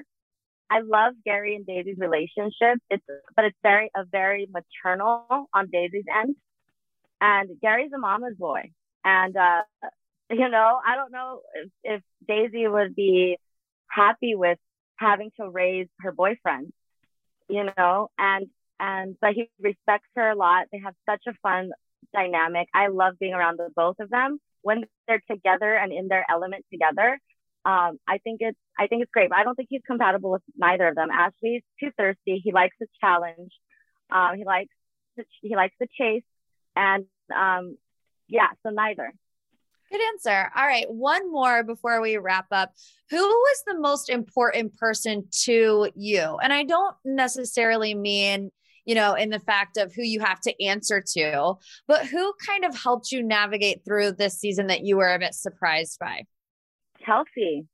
I 0.71 0.79
love 0.79 1.13
Gary 1.23 1.55
and 1.55 1.67
Daisy's 1.67 1.99
relationship. 1.99 2.79
It's 2.89 3.05
but 3.35 3.45
it's 3.45 3.57
very 3.61 3.91
a 3.95 4.05
very 4.05 4.47
maternal 4.51 5.47
on 5.53 5.69
Daisy's 5.71 6.05
end. 6.23 6.35
And 7.21 7.49
Gary's 7.61 7.91
a 7.93 7.99
mama's 7.99 8.35
boy. 8.37 8.71
And 9.05 9.37
uh, 9.37 9.61
you 10.29 10.49
know, 10.49 10.79
I 10.85 10.95
don't 10.95 11.11
know 11.11 11.41
if, 11.55 11.69
if 11.83 12.01
Daisy 12.27 12.67
would 12.67 12.95
be 12.95 13.37
happy 13.87 14.35
with 14.35 14.57
having 14.97 15.31
to 15.39 15.49
raise 15.49 15.87
her 16.01 16.11
boyfriend, 16.11 16.71
you 17.47 17.69
know, 17.77 18.09
and 18.17 18.47
and 18.79 19.15
but 19.19 19.33
he 19.33 19.49
respects 19.59 20.07
her 20.15 20.29
a 20.29 20.35
lot. 20.35 20.67
They 20.71 20.79
have 20.79 20.93
such 21.09 21.23
a 21.27 21.33
fun 21.41 21.71
dynamic. 22.13 22.67
I 22.73 22.87
love 22.87 23.15
being 23.19 23.33
around 23.33 23.57
the 23.57 23.69
both 23.75 23.99
of 23.99 24.09
them 24.09 24.39
when 24.61 24.85
they're 25.07 25.23
together 25.29 25.73
and 25.75 25.91
in 25.91 26.07
their 26.07 26.25
element 26.29 26.65
together. 26.71 27.19
Um, 27.65 27.99
I 28.07 28.19
think 28.23 28.37
it's 28.41 28.57
I 28.77 28.87
think 28.87 29.03
it's 29.03 29.11
great, 29.11 29.29
but 29.29 29.37
I 29.37 29.43
don't 29.43 29.55
think 29.55 29.69
he's 29.69 29.81
compatible 29.85 30.31
with 30.31 30.41
neither 30.55 30.87
of 30.87 30.95
them. 30.95 31.09
Ashley's 31.11 31.63
too 31.79 31.91
thirsty. 31.97 32.41
He 32.43 32.51
likes 32.51 32.75
the 32.79 32.87
challenge. 33.01 33.51
Um, 34.11 34.37
he 34.37 34.45
likes 34.45 34.73
the, 35.17 35.25
he 35.41 35.55
likes 35.55 35.75
the 35.79 35.87
chase, 35.97 36.23
and 36.75 37.05
um, 37.35 37.77
yeah, 38.27 38.47
so 38.63 38.69
neither. 38.69 39.11
Good 39.91 40.01
answer. 40.13 40.51
All 40.55 40.67
right, 40.67 40.85
one 40.89 41.31
more 41.31 41.63
before 41.63 42.01
we 42.01 42.17
wrap 42.17 42.47
up. 42.51 42.73
Who 43.09 43.17
was 43.17 43.63
the 43.65 43.79
most 43.79 44.09
important 44.09 44.77
person 44.77 45.25
to 45.43 45.89
you? 45.95 46.37
And 46.43 46.53
I 46.53 46.63
don't 46.63 46.95
necessarily 47.03 47.95
mean 47.95 48.51
you 48.85 48.95
know, 48.95 49.13
in 49.13 49.29
the 49.29 49.39
fact 49.39 49.77
of 49.77 49.93
who 49.93 50.01
you 50.01 50.19
have 50.19 50.39
to 50.39 50.65
answer 50.65 50.99
to, 50.99 51.53
but 51.87 52.07
who 52.07 52.33
kind 52.43 52.65
of 52.65 52.75
helped 52.75 53.11
you 53.11 53.21
navigate 53.21 53.85
through 53.85 54.13
this 54.13 54.39
season 54.39 54.65
that 54.65 54.83
you 54.83 54.97
were 54.97 55.13
a 55.13 55.19
bit 55.19 55.35
surprised 55.35 55.99
by? 55.99 56.23
Kelsey. 57.05 57.67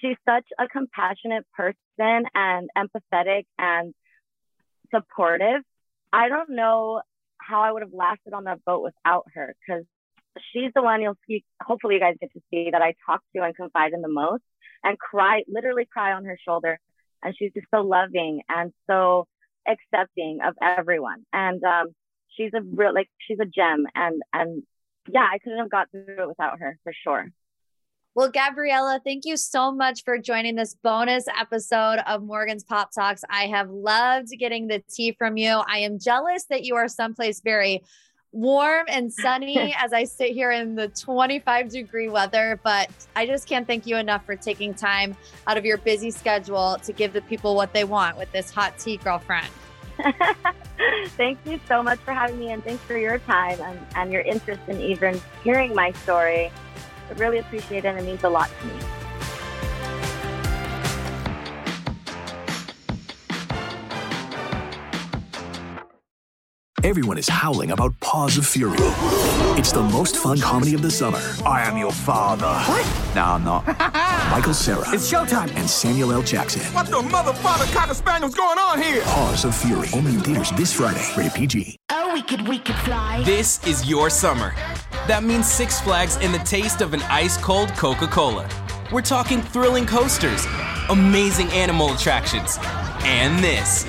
She's 0.00 0.16
such 0.26 0.46
a 0.58 0.66
compassionate 0.66 1.44
person 1.54 2.24
and 2.34 2.70
empathetic 2.76 3.44
and 3.58 3.92
supportive. 4.90 5.60
I 6.12 6.30
don't 6.30 6.50
know 6.50 7.02
how 7.36 7.60
I 7.60 7.70
would 7.70 7.82
have 7.82 7.92
lasted 7.92 8.32
on 8.32 8.44
that 8.44 8.64
boat 8.64 8.82
without 8.82 9.26
her 9.34 9.54
because 9.66 9.84
she's 10.52 10.72
the 10.74 10.82
one 10.82 11.02
you'll 11.02 11.18
see. 11.26 11.44
Hopefully, 11.62 11.94
you 11.94 12.00
guys 12.00 12.16
get 12.20 12.32
to 12.32 12.40
see 12.50 12.70
that 12.72 12.82
I 12.82 12.94
talk 13.06 13.20
to 13.34 13.42
and 13.42 13.54
confide 13.54 13.92
in 13.92 14.02
the 14.02 14.08
most 14.08 14.42
and 14.82 14.98
cry, 14.98 15.42
literally 15.48 15.86
cry 15.90 16.12
on 16.12 16.24
her 16.24 16.38
shoulder. 16.46 16.78
And 17.22 17.34
she's 17.38 17.52
just 17.54 17.66
so 17.74 17.80
loving 17.80 18.42
and 18.48 18.72
so 18.86 19.26
accepting 19.66 20.40
of 20.44 20.54
everyone. 20.60 21.24
And 21.32 21.62
um, 21.64 21.94
she's 22.36 22.50
a 22.54 22.60
real, 22.60 22.92
like, 22.92 23.08
she's 23.18 23.38
a 23.40 23.46
gem. 23.46 23.86
And, 23.94 24.22
and 24.32 24.62
yeah, 25.08 25.26
I 25.32 25.38
couldn't 25.38 25.58
have 25.58 25.70
got 25.70 25.90
through 25.90 26.22
it 26.22 26.28
without 26.28 26.58
her 26.60 26.78
for 26.84 26.92
sure. 27.02 27.30
Well, 28.16 28.30
Gabriela, 28.30 29.00
thank 29.02 29.24
you 29.24 29.36
so 29.36 29.72
much 29.72 30.04
for 30.04 30.18
joining 30.18 30.54
this 30.54 30.76
bonus 30.84 31.24
episode 31.36 31.98
of 32.06 32.22
Morgan's 32.22 32.62
Pop 32.62 32.92
Talks. 32.92 33.24
I 33.28 33.46
have 33.46 33.70
loved 33.70 34.28
getting 34.38 34.68
the 34.68 34.84
tea 34.88 35.12
from 35.18 35.36
you. 35.36 35.62
I 35.66 35.78
am 35.78 35.98
jealous 35.98 36.44
that 36.44 36.62
you 36.62 36.76
are 36.76 36.86
someplace 36.86 37.40
very 37.40 37.82
warm 38.34 38.84
and 38.88 39.12
sunny 39.22 39.74
as 39.78 39.92
I 39.92 40.04
sit 40.04 40.32
here 40.32 40.50
in 40.50 40.74
the 40.74 40.88
25 40.88 41.70
degree 41.70 42.08
weather. 42.08 42.60
But 42.62 42.90
I 43.16 43.26
just 43.26 43.48
can't 43.48 43.66
thank 43.66 43.86
you 43.86 43.96
enough 43.96 44.26
for 44.26 44.36
taking 44.36 44.74
time 44.74 45.16
out 45.46 45.56
of 45.56 45.64
your 45.64 45.78
busy 45.78 46.10
schedule 46.10 46.78
to 46.82 46.92
give 46.92 47.12
the 47.12 47.22
people 47.22 47.54
what 47.54 47.72
they 47.72 47.84
want 47.84 48.18
with 48.18 48.30
this 48.32 48.50
hot 48.50 48.78
tea, 48.78 48.98
girlfriend. 48.98 49.48
Thank 51.16 51.38
you 51.46 51.60
so 51.68 51.82
much 51.82 52.00
for 52.00 52.12
having 52.12 52.38
me, 52.38 52.50
and 52.50 52.64
thanks 52.64 52.82
for 52.82 52.98
your 52.98 53.18
time 53.20 53.60
and, 53.60 53.78
and 53.94 54.12
your 54.12 54.22
interest 54.22 54.60
in 54.66 54.80
even 54.80 55.20
hearing 55.44 55.72
my 55.72 55.92
story. 55.92 56.50
I 57.08 57.12
really 57.14 57.38
appreciate 57.38 57.84
it 57.84 57.88
and 57.88 57.98
it 57.98 58.04
means 58.04 58.24
a 58.24 58.28
lot 58.28 58.50
to 58.60 58.66
me. 58.66 59.03
Everyone 66.84 67.16
is 67.16 67.26
howling 67.30 67.70
about 67.70 67.98
Paws 68.00 68.36
of 68.36 68.46
Fury. 68.46 68.76
It's 69.56 69.72
the 69.72 69.82
most 69.82 70.18
fun 70.18 70.38
comedy 70.38 70.74
of 70.74 70.82
the 70.82 70.90
summer. 70.90 71.16
I 71.42 71.62
am 71.62 71.78
your 71.78 71.90
father. 71.90 72.46
What? 72.46 73.14
No, 73.14 73.24
I'm 73.24 73.42
not. 73.42 73.66
Michael 74.30 74.52
Cera. 74.52 74.84
It's 74.92 75.10
showtime. 75.10 75.50
And 75.56 75.66
Samuel 75.68 76.12
L. 76.12 76.22
Jackson. 76.22 76.60
What 76.74 76.88
the 76.88 77.00
motherfucker 77.00 77.72
cocker 77.72 77.94
spaniel's 77.94 78.34
going 78.34 78.58
on 78.58 78.82
here? 78.82 79.00
Paws 79.04 79.46
of 79.46 79.56
Fury. 79.56 79.88
Only 79.94 80.12
in 80.12 80.20
theaters 80.20 80.50
this 80.58 80.74
Friday. 80.74 81.02
Rated 81.16 81.32
PG. 81.32 81.78
Oh, 81.88 82.12
we 82.12 82.20
could, 82.20 82.46
we 82.46 82.58
could 82.58 82.76
fly. 82.76 83.22
This 83.24 83.66
is 83.66 83.88
your 83.88 84.10
summer. 84.10 84.54
That 85.06 85.24
means 85.24 85.50
Six 85.50 85.80
Flags 85.80 86.18
and 86.18 86.34
the 86.34 86.40
taste 86.40 86.82
of 86.82 86.92
an 86.92 87.00
ice 87.04 87.38
cold 87.38 87.70
Coca 87.76 88.08
Cola. 88.08 88.46
We're 88.92 89.00
talking 89.00 89.40
thrilling 89.40 89.86
coasters, 89.86 90.44
amazing 90.90 91.48
animal 91.52 91.94
attractions, 91.94 92.58
and 93.04 93.42
this. 93.42 93.86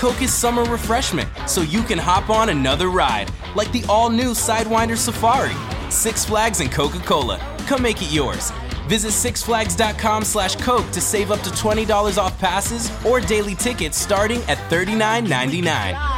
Coke 0.00 0.22
is 0.22 0.32
summer 0.32 0.64
refreshment, 0.64 1.28
so 1.46 1.60
you 1.60 1.82
can 1.82 1.98
hop 1.98 2.30
on 2.30 2.48
another 2.48 2.88
ride, 2.88 3.30
like 3.54 3.70
the 3.70 3.84
all 3.86 4.08
new 4.08 4.30
Sidewinder 4.30 4.96
Safari. 4.96 5.52
Six 5.90 6.24
Flags 6.24 6.60
and 6.60 6.72
Coca 6.72 7.00
Cola. 7.00 7.38
Come 7.66 7.82
make 7.82 8.00
it 8.00 8.10
yours. 8.10 8.50
Visit 8.88 9.10
sixflags.com 9.10 10.24
slash 10.24 10.56
Coke 10.56 10.90
to 10.92 11.02
save 11.02 11.30
up 11.30 11.40
to 11.40 11.50
$20 11.50 12.16
off 12.16 12.38
passes 12.38 12.90
or 13.04 13.20
daily 13.20 13.54
tickets 13.54 13.98
starting 13.98 14.40
at 14.44 14.56
$39.99. 14.70 16.10